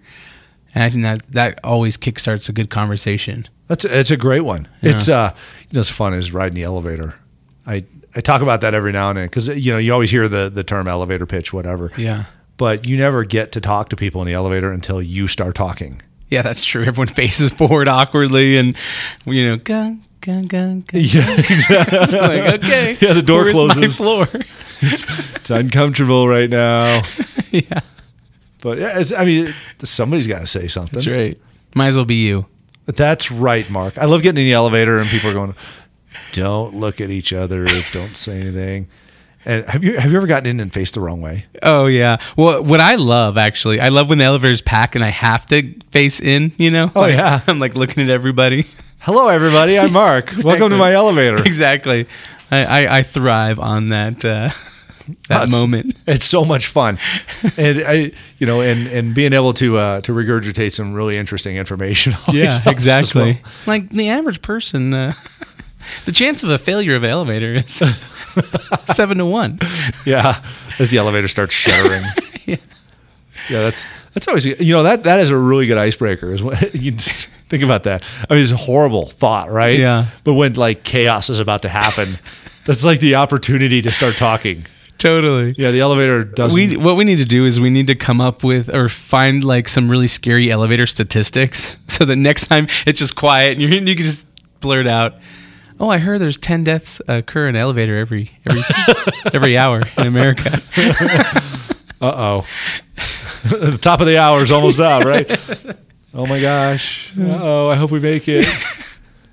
And 0.74 0.82
I 0.82 0.90
think 0.90 1.04
that 1.04 1.22
that 1.28 1.60
always 1.62 1.96
kickstarts 1.96 2.48
a 2.48 2.52
good 2.52 2.68
conversation. 2.68 3.46
That's 3.72 3.86
a, 3.86 3.98
it's 3.98 4.10
a 4.10 4.18
great 4.18 4.42
one. 4.42 4.68
Yeah. 4.82 4.90
It's 4.90 5.08
uh, 5.08 5.34
you 5.70 5.76
know, 5.76 5.80
it's 5.80 5.88
fun 5.88 6.12
is 6.12 6.30
riding 6.30 6.54
the 6.54 6.64
elevator. 6.64 7.14
I 7.66 7.86
I 8.14 8.20
talk 8.20 8.42
about 8.42 8.60
that 8.60 8.74
every 8.74 8.92
now 8.92 9.08
and 9.08 9.16
then 9.16 9.24
because 9.24 9.48
you 9.48 9.72
know 9.72 9.78
you 9.78 9.94
always 9.94 10.10
hear 10.10 10.28
the 10.28 10.50
the 10.50 10.62
term 10.62 10.88
elevator 10.88 11.24
pitch, 11.24 11.54
whatever. 11.54 11.90
Yeah. 11.96 12.24
But 12.58 12.86
you 12.86 12.98
never 12.98 13.24
get 13.24 13.50
to 13.52 13.62
talk 13.62 13.88
to 13.88 13.96
people 13.96 14.20
in 14.20 14.26
the 14.26 14.34
elevator 14.34 14.70
until 14.70 15.00
you 15.00 15.26
start 15.26 15.54
talking. 15.54 16.02
Yeah, 16.28 16.42
that's 16.42 16.62
true. 16.62 16.82
Everyone 16.82 17.06
faces 17.14 17.50
forward 17.50 17.88
awkwardly, 17.88 18.58
and 18.58 18.76
you 19.24 19.48
know, 19.48 19.56
gun, 19.56 20.02
gun, 20.20 20.42
gun, 20.42 20.80
gun. 20.82 21.00
Yeah, 21.02 21.32
exactly. 21.38 21.98
like, 22.20 22.62
okay, 22.62 22.98
yeah, 23.00 23.14
the 23.14 23.22
door 23.22 23.50
closes. 23.52 23.78
My 23.78 23.88
floor. 23.88 24.28
it's, 24.82 25.06
it's 25.36 25.48
uncomfortable 25.48 26.28
right 26.28 26.50
now. 26.50 27.00
yeah, 27.50 27.80
but 28.60 28.76
yeah, 28.76 28.98
it's, 28.98 29.12
I 29.12 29.24
mean, 29.24 29.54
somebody's 29.82 30.26
got 30.26 30.40
to 30.40 30.46
say 30.46 30.68
something. 30.68 30.92
That's 30.92 31.06
right. 31.06 31.34
Might 31.74 31.86
as 31.86 31.96
well 31.96 32.04
be 32.04 32.16
you. 32.16 32.44
That's 32.86 33.30
right, 33.30 33.68
Mark. 33.70 33.98
I 33.98 34.06
love 34.06 34.22
getting 34.22 34.42
in 34.42 34.46
the 34.46 34.54
elevator 34.54 34.98
and 34.98 35.08
people 35.08 35.30
are 35.30 35.34
going, 35.34 35.54
"Don't 36.32 36.74
look 36.74 37.00
at 37.00 37.10
each 37.10 37.32
other. 37.32 37.66
Don't 37.92 38.16
say 38.16 38.40
anything." 38.40 38.88
And 39.44 39.64
have 39.68 39.82
you 39.82 39.98
have 39.98 40.10
you 40.12 40.16
ever 40.16 40.26
gotten 40.26 40.46
in 40.48 40.60
and 40.60 40.72
faced 40.72 40.94
the 40.94 41.00
wrong 41.00 41.20
way? 41.20 41.46
Oh 41.62 41.86
yeah. 41.86 42.18
Well, 42.36 42.62
what 42.62 42.80
I 42.80 42.94
love 42.94 43.36
actually, 43.36 43.80
I 43.80 43.88
love 43.88 44.08
when 44.08 44.18
the 44.18 44.24
elevator's 44.24 44.62
packed 44.62 44.94
and 44.94 45.04
I 45.04 45.08
have 45.08 45.46
to 45.46 45.74
face 45.90 46.20
in. 46.20 46.52
You 46.58 46.70
know? 46.70 46.90
Oh 46.94 47.00
like, 47.00 47.14
yeah. 47.14 47.40
I'm 47.46 47.58
like 47.58 47.74
looking 47.74 48.04
at 48.04 48.10
everybody. 48.10 48.68
Hello, 48.98 49.28
everybody. 49.28 49.78
I'm 49.78 49.92
Mark. 49.92 50.26
exactly. 50.26 50.48
Welcome 50.48 50.70
to 50.70 50.76
my 50.76 50.92
elevator. 50.92 51.38
Exactly. 51.38 52.06
I, 52.52 52.64
I, 52.84 52.98
I 52.98 53.02
thrive 53.02 53.58
on 53.58 53.88
that. 53.88 54.24
Uh, 54.24 54.50
that 55.28 55.50
moment. 55.50 55.96
It's 56.06 56.24
so 56.24 56.44
much 56.44 56.66
fun, 56.66 56.98
and 57.56 57.82
I, 57.86 58.12
you 58.38 58.46
know, 58.46 58.60
and 58.60 58.86
and 58.88 59.14
being 59.14 59.32
able 59.32 59.52
to 59.54 59.76
uh, 59.78 60.00
to 60.02 60.12
regurgitate 60.12 60.72
some 60.72 60.94
really 60.94 61.16
interesting 61.16 61.56
information. 61.56 62.14
Yeah, 62.32 62.58
exactly. 62.66 63.40
Well. 63.44 63.52
Like 63.66 63.90
the 63.90 64.08
average 64.08 64.42
person, 64.42 64.94
uh, 64.94 65.12
the 66.06 66.12
chance 66.12 66.42
of 66.42 66.50
a 66.50 66.58
failure 66.58 66.96
of 66.96 67.04
elevator 67.04 67.54
is 67.54 67.82
seven 68.86 69.18
to 69.18 69.26
one. 69.26 69.58
Yeah, 70.04 70.42
as 70.78 70.90
the 70.90 70.98
elevator 70.98 71.28
starts 71.28 71.54
shuddering. 71.54 72.04
yeah. 72.46 72.56
yeah, 73.48 73.60
that's 73.60 73.84
that's 74.14 74.26
always 74.28 74.46
you 74.46 74.72
know 74.72 74.82
that 74.82 75.02
that 75.04 75.20
is 75.20 75.30
a 75.30 75.36
really 75.36 75.66
good 75.66 75.78
icebreaker. 75.78 76.32
Is 76.32 76.42
when 76.42 76.58
you 76.72 76.92
think 77.52 77.62
about 77.62 77.82
that. 77.82 78.02
I 78.30 78.34
mean, 78.34 78.42
it's 78.42 78.50
a 78.50 78.56
horrible 78.56 79.06
thought, 79.06 79.50
right? 79.50 79.78
Yeah. 79.78 80.06
But 80.24 80.34
when 80.34 80.54
like 80.54 80.84
chaos 80.84 81.28
is 81.28 81.38
about 81.38 81.62
to 81.62 81.68
happen, 81.68 82.18
that's 82.66 82.82
like 82.82 83.00
the 83.00 83.16
opportunity 83.16 83.82
to 83.82 83.92
start 83.92 84.16
talking. 84.16 84.64
Totally. 85.02 85.54
Yeah, 85.58 85.72
the 85.72 85.80
elevator 85.80 86.22
doesn't. 86.22 86.54
We 86.54 86.76
what 86.76 86.96
we 86.96 87.02
need 87.02 87.16
to 87.16 87.24
do 87.24 87.44
is 87.44 87.58
we 87.58 87.70
need 87.70 87.88
to 87.88 87.96
come 87.96 88.20
up 88.20 88.44
with 88.44 88.72
or 88.72 88.88
find 88.88 89.42
like 89.42 89.68
some 89.68 89.90
really 89.90 90.06
scary 90.06 90.50
elevator 90.50 90.86
statistics, 90.86 91.76
so 91.88 92.04
that 92.04 92.16
next 92.16 92.46
time 92.46 92.68
it's 92.86 93.00
just 93.00 93.16
quiet 93.16 93.52
and 93.52 93.60
you 93.60 93.68
you 93.68 93.96
can 93.96 94.04
just 94.04 94.28
blurt 94.60 94.86
out 94.86 95.14
oh, 95.80 95.90
I 95.90 95.98
heard 95.98 96.20
there's 96.20 96.36
10 96.36 96.62
deaths 96.64 97.02
occur 97.08 97.48
in 97.48 97.56
an 97.56 97.62
elevator 97.62 97.98
every 97.98 98.30
every 98.46 98.62
every 99.34 99.58
hour 99.58 99.82
in 99.98 100.06
America. 100.06 100.62
uh 102.00 102.44
oh. 102.44 102.46
the 103.50 103.78
top 103.80 104.00
of 104.00 104.06
the 104.06 104.16
hour 104.16 104.42
is 104.42 104.52
almost 104.52 104.78
out, 104.78 105.04
right? 105.04 105.28
Oh 106.14 106.26
my 106.26 106.40
gosh. 106.40 107.12
oh, 107.18 107.68
I 107.68 107.74
hope 107.74 107.90
we 107.90 107.98
make 107.98 108.28
it. 108.28 108.46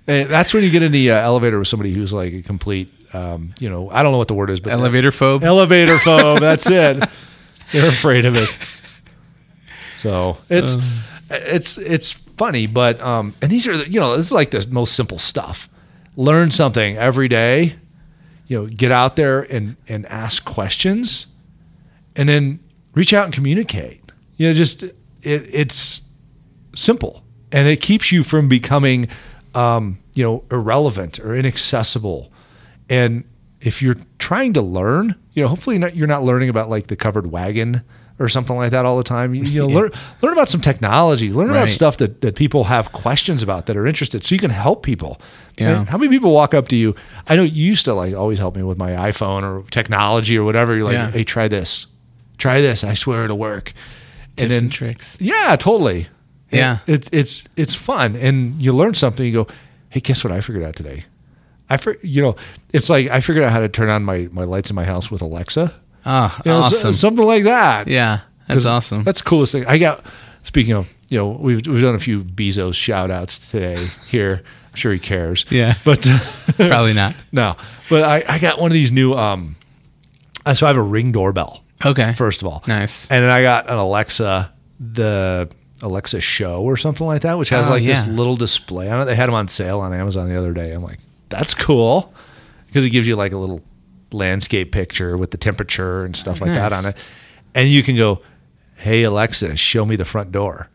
And 0.08 0.28
that's 0.28 0.54
when 0.54 0.64
you 0.64 0.72
get 0.72 0.82
in 0.82 0.92
the 0.92 1.12
uh, 1.12 1.18
elevator 1.18 1.60
with 1.60 1.68
somebody 1.68 1.94
who's 1.94 2.12
like 2.12 2.34
a 2.34 2.42
complete, 2.42 2.92
um, 3.13 3.54
you 3.60 3.69
know, 3.69 3.89
I 3.89 4.04
don't 4.04 4.12
know 4.12 4.17
what 4.17 4.28
the 4.28 4.34
word 4.34 4.50
is, 4.50 4.60
but 4.60 4.72
elevator 4.74 5.12
phobe. 5.12 5.43
Elevator 5.43 5.98
phobe. 5.98 6.39
that's 6.39 6.69
it. 6.69 7.04
They're 7.72 7.89
afraid 7.89 8.26
of 8.26 8.36
it. 8.36 8.56
So 9.98 10.38
it's 10.50 10.76
uh. 10.76 10.82
it's 11.30 11.78
it's 11.78 12.12
funny, 12.12 12.67
but 12.67 13.00
um, 13.02 13.36
and 13.41 13.52
these 13.52 13.67
are 13.67 13.84
you 13.84 14.00
know 14.00 14.15
this 14.15 14.28
is 14.28 14.32
like 14.32 14.52
the 14.52 14.65
most 14.69 14.95
simple 14.95 15.19
stuff 15.19 15.69
learn 16.15 16.52
something 16.52 16.98
every 16.98 17.28
day. 17.28 17.76
You 18.48 18.60
know, 18.62 18.67
get 18.67 18.91
out 18.91 19.15
there 19.15 19.41
and 19.41 19.76
and 19.88 20.06
ask 20.08 20.43
questions, 20.45 21.28
and 22.15 22.28
then 22.28 22.60
reach 22.93 23.13
out 23.13 23.26
and 23.26 23.34
communicate. 23.34 24.02
You 24.38 24.48
know, 24.48 24.54
just 24.54 24.84
it, 24.84 24.93
it's 25.22 26.02
simple, 26.76 27.24
and 27.52 27.67
it 27.67 27.82
keeps 27.82 28.12
you 28.12 28.24
from 28.24 28.50
becoming, 28.50 29.08
um, 29.54 30.00
you 30.13 30.24
know, 30.24 30.43
irrelevant 30.52 31.19
or 31.19 31.36
inaccessible. 31.36 32.32
And 32.89 33.23
if 33.62 33.82
you're 33.82 33.97
trying 34.17 34.54
to 34.54 34.62
learn, 34.62 35.15
you 35.34 35.43
know, 35.43 35.49
hopefully 35.49 35.78
not, 35.78 35.95
you're 35.95 36.08
not 36.08 36.23
learning 36.23 36.49
about 36.49 36.69
like 36.69 36.88
the 36.88 36.95
covered 36.95 37.28
wagon 37.28 37.84
or 38.19 38.28
something 38.28 38.56
like 38.56 38.71
that 38.71 38.86
all 38.86 38.97
the 38.97 39.04
time. 39.04 39.34
You, 39.34 39.43
you 39.43 39.62
know, 39.62 39.67
yeah. 39.69 39.75
learn 39.75 39.91
learn 40.21 40.34
about 40.34 40.49
some 40.49 40.62
technology, 40.62 41.32
learn 41.32 41.47
right. 41.47 41.58
about 41.58 41.69
stuff 41.69 41.97
that, 41.97 42.21
that 42.21 42.36
people 42.36 42.65
have 42.65 42.91
questions 42.91 43.41
about 43.41 43.65
that 43.67 43.78
are 43.78 43.88
interested, 43.88 44.23
so 44.23 44.36
you 44.36 44.39
can 44.39 44.52
help 44.52 44.84
people. 44.84 45.19
Yeah. 45.58 45.86
How 45.86 45.97
many 45.97 46.10
people 46.10 46.32
walk 46.32 46.54
up 46.54 46.67
to 46.69 46.75
you? 46.75 46.95
I 47.28 47.36
know 47.36 47.43
you 47.43 47.65
used 47.65 47.86
to 47.86 47.93
like 47.93 48.13
always 48.13 48.39
help 48.39 48.56
me 48.56 48.63
with 48.63 48.78
my 48.78 48.91
iPhone 48.91 49.43
or 49.43 49.67
technology 49.69 50.38
or 50.38 50.43
whatever. 50.43 50.75
You're 50.75 50.86
like, 50.86 50.93
yeah. 50.93 51.12
hey, 51.12 51.23
try 51.23 51.47
this, 51.47 51.88
try 52.38 52.62
this. 52.62 52.84
I 52.84 52.93
swear 52.93 53.25
it'll 53.25 53.38
work. 53.38 53.73
Tips 54.36 54.43
and, 54.43 54.52
then, 54.52 54.63
and 54.65 54.71
tricks. 54.71 55.17
Yeah, 55.19 55.56
totally. 55.58 56.08
Yeah, 56.52 56.80
it, 56.88 56.93
it's 56.93 57.10
it's 57.12 57.43
it's 57.56 57.75
fun, 57.75 58.15
and 58.15 58.62
you 58.62 58.73
learn 58.73 58.93
something. 58.93 59.25
You 59.25 59.43
go, 59.43 59.47
hey, 59.89 59.99
guess 59.99 60.23
what 60.23 60.34
I 60.34 60.41
figured 60.41 60.63
out 60.63 60.75
today? 60.75 61.04
I 61.70 61.78
for, 61.78 61.98
you 62.02 62.22
know, 62.22 62.36
it's 62.74 62.90
like 62.90 63.08
I 63.10 63.20
figured 63.20 63.46
out 63.46 63.52
how 63.52 63.60
to 63.60 63.70
turn 63.70 63.90
on 63.90 64.04
my 64.04 64.30
my 64.32 64.44
lights 64.44 64.70
in 64.70 64.76
my 64.76 64.86
house 64.86 65.12
with 65.12 65.22
Alexa. 65.22 65.74
Ah, 66.06 66.42
you 66.46 66.52
know, 66.52 66.60
awesome. 66.60 66.94
something 66.94 67.26
like 67.26 67.44
that. 67.44 67.88
Yeah, 67.88 68.22
that's 68.48 68.66
awesome. 68.66 69.04
That's 69.04 69.22
the 69.22 69.30
coolest 69.30 69.52
thing. 69.52 69.66
I 69.66 69.78
got. 69.78 70.04
Speaking 70.42 70.74
of, 70.74 70.92
you 71.10 71.18
know, 71.18 71.28
we've 71.28 71.66
we've 71.68 71.82
done 71.82 71.96
a 71.96 72.00
few 72.00 72.24
Bezos 72.24 72.76
shout 72.76 73.12
outs 73.12 73.52
today 73.52 73.90
here. 74.08 74.42
I'm 74.72 74.76
sure 74.76 74.94
he 74.94 75.00
cares. 75.00 75.46
Yeah, 75.50 75.76
but 75.84 76.02
probably 76.58 76.94
not. 76.94 77.14
No, 77.32 77.58
but 77.90 78.04
I, 78.04 78.36
I 78.36 78.40
got 78.40 78.60
one 78.60 78.72
of 78.72 78.74
these 78.74 78.92
new. 78.92 79.14
Um, 79.14 79.58
so 80.54 80.66
I 80.66 80.70
have 80.70 80.78
a 80.78 80.82
Ring 80.82 81.12
doorbell. 81.12 81.64
Okay. 81.86 82.14
First 82.14 82.42
of 82.42 82.48
all, 82.48 82.64
nice. 82.68 83.08
And 83.10 83.24
then 83.24 83.30
I 83.30 83.42
got 83.42 83.70
an 83.70 83.76
Alexa, 83.76 84.52
the 84.80 85.50
Alexa 85.82 86.22
Show 86.22 86.62
or 86.62 86.78
something 86.78 87.06
like 87.06 87.22
that, 87.22 87.38
which 87.38 87.50
has 87.50 87.70
oh, 87.70 87.74
like 87.74 87.84
yeah. 87.84 87.90
this 87.94 88.08
little 88.08 88.36
display 88.36 88.90
on 88.90 89.02
it. 89.02 89.06
They 89.06 89.16
had 89.16 89.28
them 89.28 89.36
on 89.36 89.48
sale 89.48 89.80
on 89.80 89.94
Amazon 89.94 90.30
the 90.30 90.38
other 90.38 90.54
day. 90.54 90.72
I'm 90.72 90.84
like, 90.84 91.00
that's 91.30 91.54
cool 91.54 92.13
because 92.68 92.86
it 92.86 92.89
gives 92.89 93.08
you 93.08 93.15
like 93.15 93.32
a 93.32 93.38
little 93.38 93.62
landscape 94.12 94.72
picture 94.72 95.18
with 95.18 95.32
the 95.32 95.38
temperature 95.38 96.04
and 96.04 96.15
stuff 96.15 96.42
like 96.42 96.50
nice. 96.50 96.58
that 96.58 96.74
on 96.74 96.86
it. 96.86 96.98
And 97.56 97.70
you 97.70 97.84
can 97.84 97.96
go, 97.96 98.22
"Hey 98.76 99.04
Alexa, 99.04 99.56
show 99.56 99.86
me 99.86 99.96
the 99.96 100.06
front 100.06 100.32
door." 100.32 100.70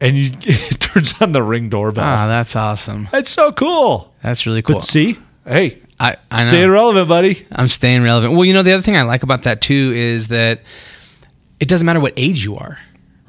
And 0.00 0.16
you, 0.16 0.30
it 0.42 0.80
turns 0.80 1.14
on 1.20 1.32
the 1.32 1.42
ring 1.42 1.68
doorbell. 1.68 2.04
Ah, 2.04 2.26
that's 2.26 2.56
awesome. 2.56 3.08
That's 3.10 3.30
so 3.30 3.52
cool. 3.52 4.14
That's 4.22 4.46
really 4.46 4.62
cool. 4.62 4.76
But 4.76 4.82
see, 4.82 5.18
hey, 5.46 5.80
I, 5.98 6.16
I 6.30 6.48
Staying 6.48 6.70
relevant, 6.70 7.08
buddy. 7.08 7.46
I'm 7.52 7.68
staying 7.68 8.02
relevant. 8.02 8.32
Well, 8.32 8.46
you 8.46 8.54
know, 8.54 8.62
the 8.62 8.72
other 8.72 8.82
thing 8.82 8.96
I 8.96 9.02
like 9.02 9.22
about 9.22 9.42
that 9.42 9.60
too 9.60 9.92
is 9.94 10.28
that 10.28 10.62
it 11.60 11.68
doesn't 11.68 11.84
matter 11.84 12.00
what 12.00 12.14
age 12.16 12.42
you 12.42 12.56
are, 12.56 12.78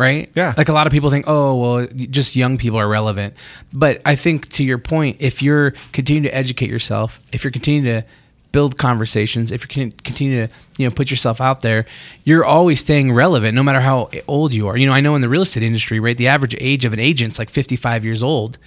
right? 0.02 0.32
Yeah. 0.36 0.56
Like 0.58 0.68
a 0.68 0.74
lot 0.74 0.88
of 0.88 0.92
people 0.92 1.12
think, 1.12 1.26
oh, 1.28 1.56
well, 1.56 1.88
just 2.10 2.36
young 2.36 2.58
people 2.58 2.80
are 2.80 2.88
relevant. 2.88 3.36
But 3.72 4.02
I 4.04 4.16
think 4.16 4.50
to 4.50 4.64
your 4.64 4.80
point, 4.80 5.18
if 5.20 5.44
you're 5.44 5.72
continuing 5.94 6.24
to 6.24 6.36
educate 6.36 6.70
yourself, 6.70 7.22
if 7.32 7.44
you're 7.44 7.52
continuing 7.52 7.86
to 7.86 8.08
build 8.52 8.80
conversations, 8.80 9.52
if 9.52 9.64
you 9.64 9.92
continue 10.04 10.48
to, 10.48 10.54
you 10.80 10.88
know, 10.88 10.94
put 10.94 11.12
yourself 11.12 11.40
out 11.40 11.62
there, 11.62 11.86
you're 12.24 12.44
always 12.44 12.80
staying 12.80 13.14
relevant 13.14 13.56
no 13.56 13.62
matter 13.62 13.80
how 13.80 14.10
old 14.28 14.56
you 14.56 14.68
are. 14.68 14.76
You 14.76 14.88
know, 14.88 14.94
I 14.94 15.02
know 15.02 15.16
in 15.16 15.22
the 15.22 15.30
real 15.30 15.44
estate 15.44 15.64
industry, 15.64 16.00
right, 16.00 16.18
the 16.18 16.28
average 16.28 16.56
age 16.60 16.84
of 16.84 16.94
an 16.94 17.00
agent's 17.00 17.38
like 17.38 17.52
55 17.52 18.04
years 18.04 18.24
old, 18.24 18.58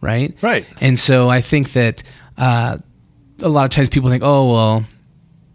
right? 0.00 0.36
Right. 0.42 0.66
And 0.80 0.98
so 0.98 1.30
I 1.30 1.40
think 1.40 1.72
that 1.72 2.02
uh, 2.36 2.78
a 3.38 3.48
lot 3.48 3.64
of 3.64 3.70
times 3.70 3.88
people 3.88 4.10
think, 4.10 4.24
oh 4.24 4.52
well, 4.52 4.84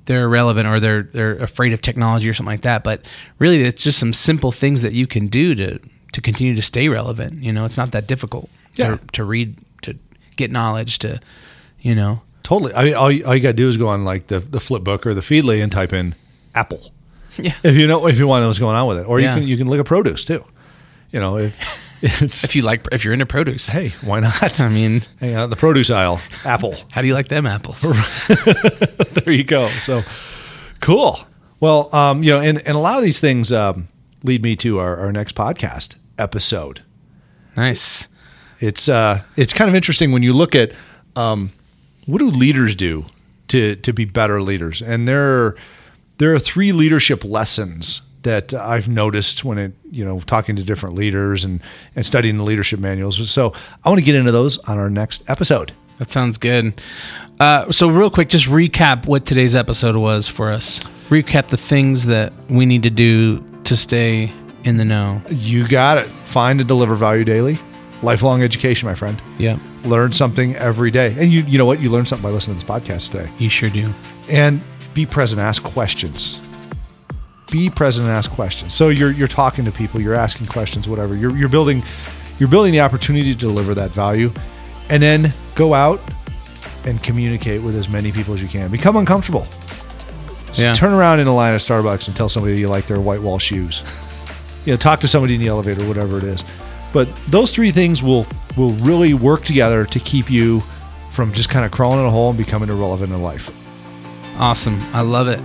they're 0.05 0.23
irrelevant 0.25 0.67
or 0.67 0.79
they're 0.79 1.03
they're 1.03 1.35
afraid 1.37 1.73
of 1.73 1.81
technology 1.81 2.29
or 2.29 2.33
something 2.33 2.51
like 2.53 2.61
that. 2.61 2.83
But 2.83 3.05
really, 3.39 3.63
it's 3.63 3.83
just 3.83 3.99
some 3.99 4.13
simple 4.13 4.51
things 4.51 4.81
that 4.83 4.93
you 4.93 5.07
can 5.07 5.27
do 5.27 5.55
to 5.55 5.79
to 6.13 6.21
continue 6.21 6.55
to 6.55 6.61
stay 6.61 6.87
relevant. 6.89 7.43
You 7.43 7.51
know, 7.51 7.65
it's 7.65 7.77
not 7.77 7.91
that 7.91 8.07
difficult 8.07 8.49
Yeah. 8.75 8.97
to, 8.97 9.07
to 9.13 9.23
read, 9.23 9.57
to 9.81 9.97
get 10.37 10.51
knowledge, 10.51 10.99
to 10.99 11.19
you 11.81 11.93
know. 11.95 12.21
Totally. 12.43 12.73
I 12.75 12.83
mean, 12.83 12.93
all 12.93 13.11
you, 13.11 13.25
all 13.25 13.33
you 13.35 13.41
got 13.41 13.49
to 13.49 13.53
do 13.53 13.67
is 13.67 13.75
go 13.75 13.87
on 13.87 14.05
like 14.05 14.27
the, 14.27 14.39
the 14.39 14.59
flip 14.59 14.83
book 14.83 15.07
or 15.07 15.13
the 15.15 15.21
Feedly 15.21 15.63
and 15.63 15.71
type 15.71 15.91
in 15.93 16.15
Apple. 16.53 16.91
Yeah. 17.37 17.53
If 17.63 17.75
you 17.75 17.85
know 17.85 18.07
if 18.07 18.17
you 18.17 18.27
want 18.27 18.39
to 18.39 18.43
know 18.43 18.47
what's 18.47 18.59
going 18.59 18.77
on 18.77 18.87
with 18.87 18.99
it, 18.99 19.07
or 19.07 19.19
Yeah. 19.19 19.33
you 19.35 19.41
can 19.41 19.47
you 19.49 19.57
can 19.57 19.67
look 19.69 19.79
at 19.81 19.85
produce 19.85 20.23
too. 20.23 20.41
You 21.11 21.19
know, 21.19 21.37
if 21.37 21.57
If 22.01 22.55
you 22.55 22.61
like, 22.61 22.87
if 22.91 23.03
you're 23.03 23.13
into 23.13 23.25
produce, 23.25 23.67
hey, 23.67 23.93
why 24.01 24.19
not? 24.19 24.59
I 24.59 24.69
mean, 24.69 25.01
Hang 25.19 25.33
out 25.35 25.49
the 25.49 25.55
produce 25.55 25.89
aisle, 25.89 26.21
Apple. 26.43 26.75
how 26.91 27.01
do 27.01 27.07
you 27.07 27.13
like 27.13 27.27
them 27.29 27.45
apples? 27.47 27.81
there 28.27 29.33
you 29.33 29.43
go. 29.43 29.67
So 29.79 30.03
cool. 30.81 31.19
Well, 31.59 31.93
um, 31.95 32.21
you 32.23 32.31
know, 32.31 32.41
and, 32.41 32.59
and 32.59 32.75
a 32.75 32.79
lot 32.79 32.97
of 32.97 33.03
these 33.03 33.19
things 33.19 33.51
um, 33.51 33.87
lead 34.23 34.43
me 34.43 34.55
to 34.57 34.79
our, 34.79 34.97
our 34.97 35.11
next 35.11 35.35
podcast 35.35 35.95
episode. 36.17 36.81
nice. 37.55 38.07
It's 38.59 38.87
uh, 38.87 39.21
it's 39.35 39.53
kind 39.53 39.69
of 39.69 39.75
interesting 39.75 40.11
when 40.11 40.23
you 40.23 40.33
look 40.33 40.55
at 40.55 40.71
um, 41.15 41.51
what 42.05 42.19
do 42.19 42.27
leaders 42.27 42.75
do 42.75 43.05
to 43.49 43.75
to 43.77 43.93
be 43.93 44.05
better 44.05 44.41
leaders, 44.41 44.81
and 44.81 45.07
there 45.07 45.23
are, 45.23 45.55
there 46.17 46.33
are 46.33 46.39
three 46.39 46.71
leadership 46.71 47.23
lessons 47.25 48.01
that 48.25 48.53
I've 48.53 48.89
noticed 48.89 49.43
when 49.45 49.57
it 49.57 49.73
you 49.89 50.03
know 50.03 50.19
talking 50.19 50.55
to 50.57 50.63
different 50.63 50.95
leaders 50.95 51.45
and 51.45 51.61
and 51.95 52.05
studying 52.05 52.37
the 52.37 52.43
leadership 52.43 52.79
manuals. 52.79 53.29
So 53.29 53.53
I 53.83 53.89
want 53.89 53.99
to 53.99 54.05
get 54.05 54.15
into 54.15 54.31
those 54.31 54.57
on 54.59 54.77
our 54.77 54.89
next 54.89 55.23
episode. 55.27 55.71
That 55.97 56.09
sounds 56.09 56.37
good. 56.37 56.81
Uh, 57.39 57.71
so, 57.71 57.87
real 57.87 58.09
quick, 58.09 58.27
just 58.27 58.47
recap 58.47 59.07
what 59.07 59.25
today's 59.25 59.55
episode 59.55 59.95
was 59.95 60.27
for 60.27 60.51
us. 60.51 60.83
Recap 61.09 61.47
the 61.47 61.57
things 61.57 62.07
that 62.07 62.33
we 62.49 62.65
need 62.65 62.83
to 62.83 62.89
do 62.89 63.43
to 63.63 63.77
stay 63.77 64.33
in 64.65 64.77
the 64.77 64.85
know. 64.85 65.21
You 65.29 65.67
got 65.67 65.97
it. 65.97 66.07
Find 66.25 66.59
and 66.59 66.67
deliver 66.67 66.95
value 66.95 67.23
daily. 67.23 67.57
Lifelong 68.01 68.43
education, 68.43 68.87
my 68.87 68.95
friend. 68.95 69.21
Yeah. 69.37 69.57
Learn 69.83 70.11
something 70.11 70.55
every 70.57 70.91
day, 70.91 71.15
and 71.17 71.31
you 71.31 71.43
you 71.43 71.57
know 71.57 71.65
what? 71.65 71.79
You 71.79 71.89
learn 71.89 72.05
something 72.05 72.23
by 72.23 72.31
listening 72.31 72.57
to 72.57 72.65
this 72.65 72.75
podcast 72.75 73.11
today. 73.11 73.29
you 73.37 73.49
sure 73.49 73.69
do. 73.69 73.93
and 74.29 74.61
be 74.93 75.05
present 75.05 75.41
ask 75.41 75.61
questions 75.61 76.39
be 77.55 77.69
present 77.69 78.07
and 78.07 78.15
ask 78.15 78.29
questions. 78.31 78.73
So 78.73 78.89
you're 78.89 79.11
you're 79.11 79.27
talking 79.29 79.63
to 79.65 79.71
people 79.71 80.01
you're 80.01 80.13
asking 80.15 80.47
questions 80.47 80.87
whatever. 80.89 81.15
You're, 81.15 81.35
you're 81.37 81.49
building 81.49 81.83
you're 82.39 82.49
building 82.49 82.73
the 82.73 82.81
opportunity 82.81 83.31
to 83.33 83.39
deliver 83.39 83.73
that 83.75 83.91
value 83.91 84.31
and 84.89 85.01
then 85.01 85.33
go 85.55 85.73
out 85.73 86.01
and 86.85 87.01
communicate 87.01 87.61
with 87.61 87.75
as 87.75 87.87
many 87.89 88.11
people 88.11 88.33
as 88.33 88.41
you 88.41 88.47
can. 88.49 88.69
Become 88.71 88.97
uncomfortable. 88.97 89.47
S- 90.49 90.61
Yeah. 90.63 90.73
turn 90.73 90.91
around 90.93 91.19
in 91.21 91.27
a 91.27 91.33
line 91.35 91.53
at 91.53 91.61
starbucks 91.61 92.07
and 92.07 92.15
tell 92.15 92.27
somebody 92.29 92.57
you 92.59 92.67
like 92.67 92.87
their 92.87 92.99
white 92.99 93.21
wall 93.21 93.39
shoes. 93.39 93.81
You 94.65 94.73
know 94.73 94.77
talk 94.77 94.99
to 95.01 95.07
somebody 95.07 95.35
in 95.35 95.39
the 95.41 95.47
elevator 95.47 95.83
whatever 95.87 96.17
it 96.17 96.23
is. 96.25 96.43
But 96.93 97.07
those 97.27 97.51
three 97.51 97.71
things 97.71 98.03
will 98.03 98.25
will 98.57 98.71
really 98.91 99.13
work 99.13 99.43
together 99.45 99.85
to 99.85 99.99
keep 99.99 100.29
you 100.29 100.61
from 101.11 101.31
just 101.33 101.49
kind 101.49 101.63
of 101.65 101.71
crawling 101.71 101.99
in 102.01 102.05
a 102.05 102.11
hole 102.11 102.29
and 102.29 102.37
becoming 102.37 102.69
irrelevant 102.69 103.11
in 103.13 103.21
life. 103.21 103.49
Awesome. 104.37 104.79
I 104.93 104.99
love 105.01 105.27
it. 105.29 105.39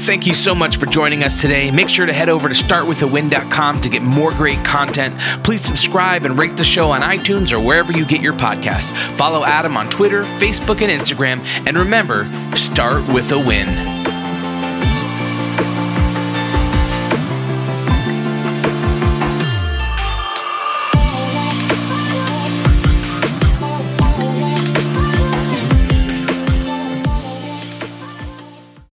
Thank 0.00 0.26
you 0.26 0.34
so 0.34 0.54
much 0.54 0.76
for 0.76 0.86
joining 0.86 1.22
us 1.22 1.40
today. 1.40 1.70
Make 1.70 1.88
sure 1.88 2.06
to 2.06 2.12
head 2.12 2.28
over 2.28 2.48
to 2.48 2.54
startwithawin.com 2.54 3.80
to 3.80 3.88
get 3.88 4.02
more 4.02 4.30
great 4.32 4.64
content. 4.64 5.18
Please 5.44 5.62
subscribe 5.62 6.24
and 6.24 6.38
rate 6.38 6.56
the 6.56 6.64
show 6.64 6.90
on 6.90 7.02
iTunes 7.02 7.52
or 7.52 7.60
wherever 7.60 7.92
you 7.92 8.04
get 8.04 8.20
your 8.20 8.34
podcasts. 8.34 8.92
Follow 9.16 9.44
Adam 9.44 9.76
on 9.76 9.88
Twitter, 9.88 10.24
Facebook, 10.24 10.82
and 10.82 11.00
Instagram. 11.00 11.44
And 11.68 11.76
remember, 11.76 12.24
start 12.56 13.06
with 13.12 13.30
a 13.32 13.38
win. 13.38 14.21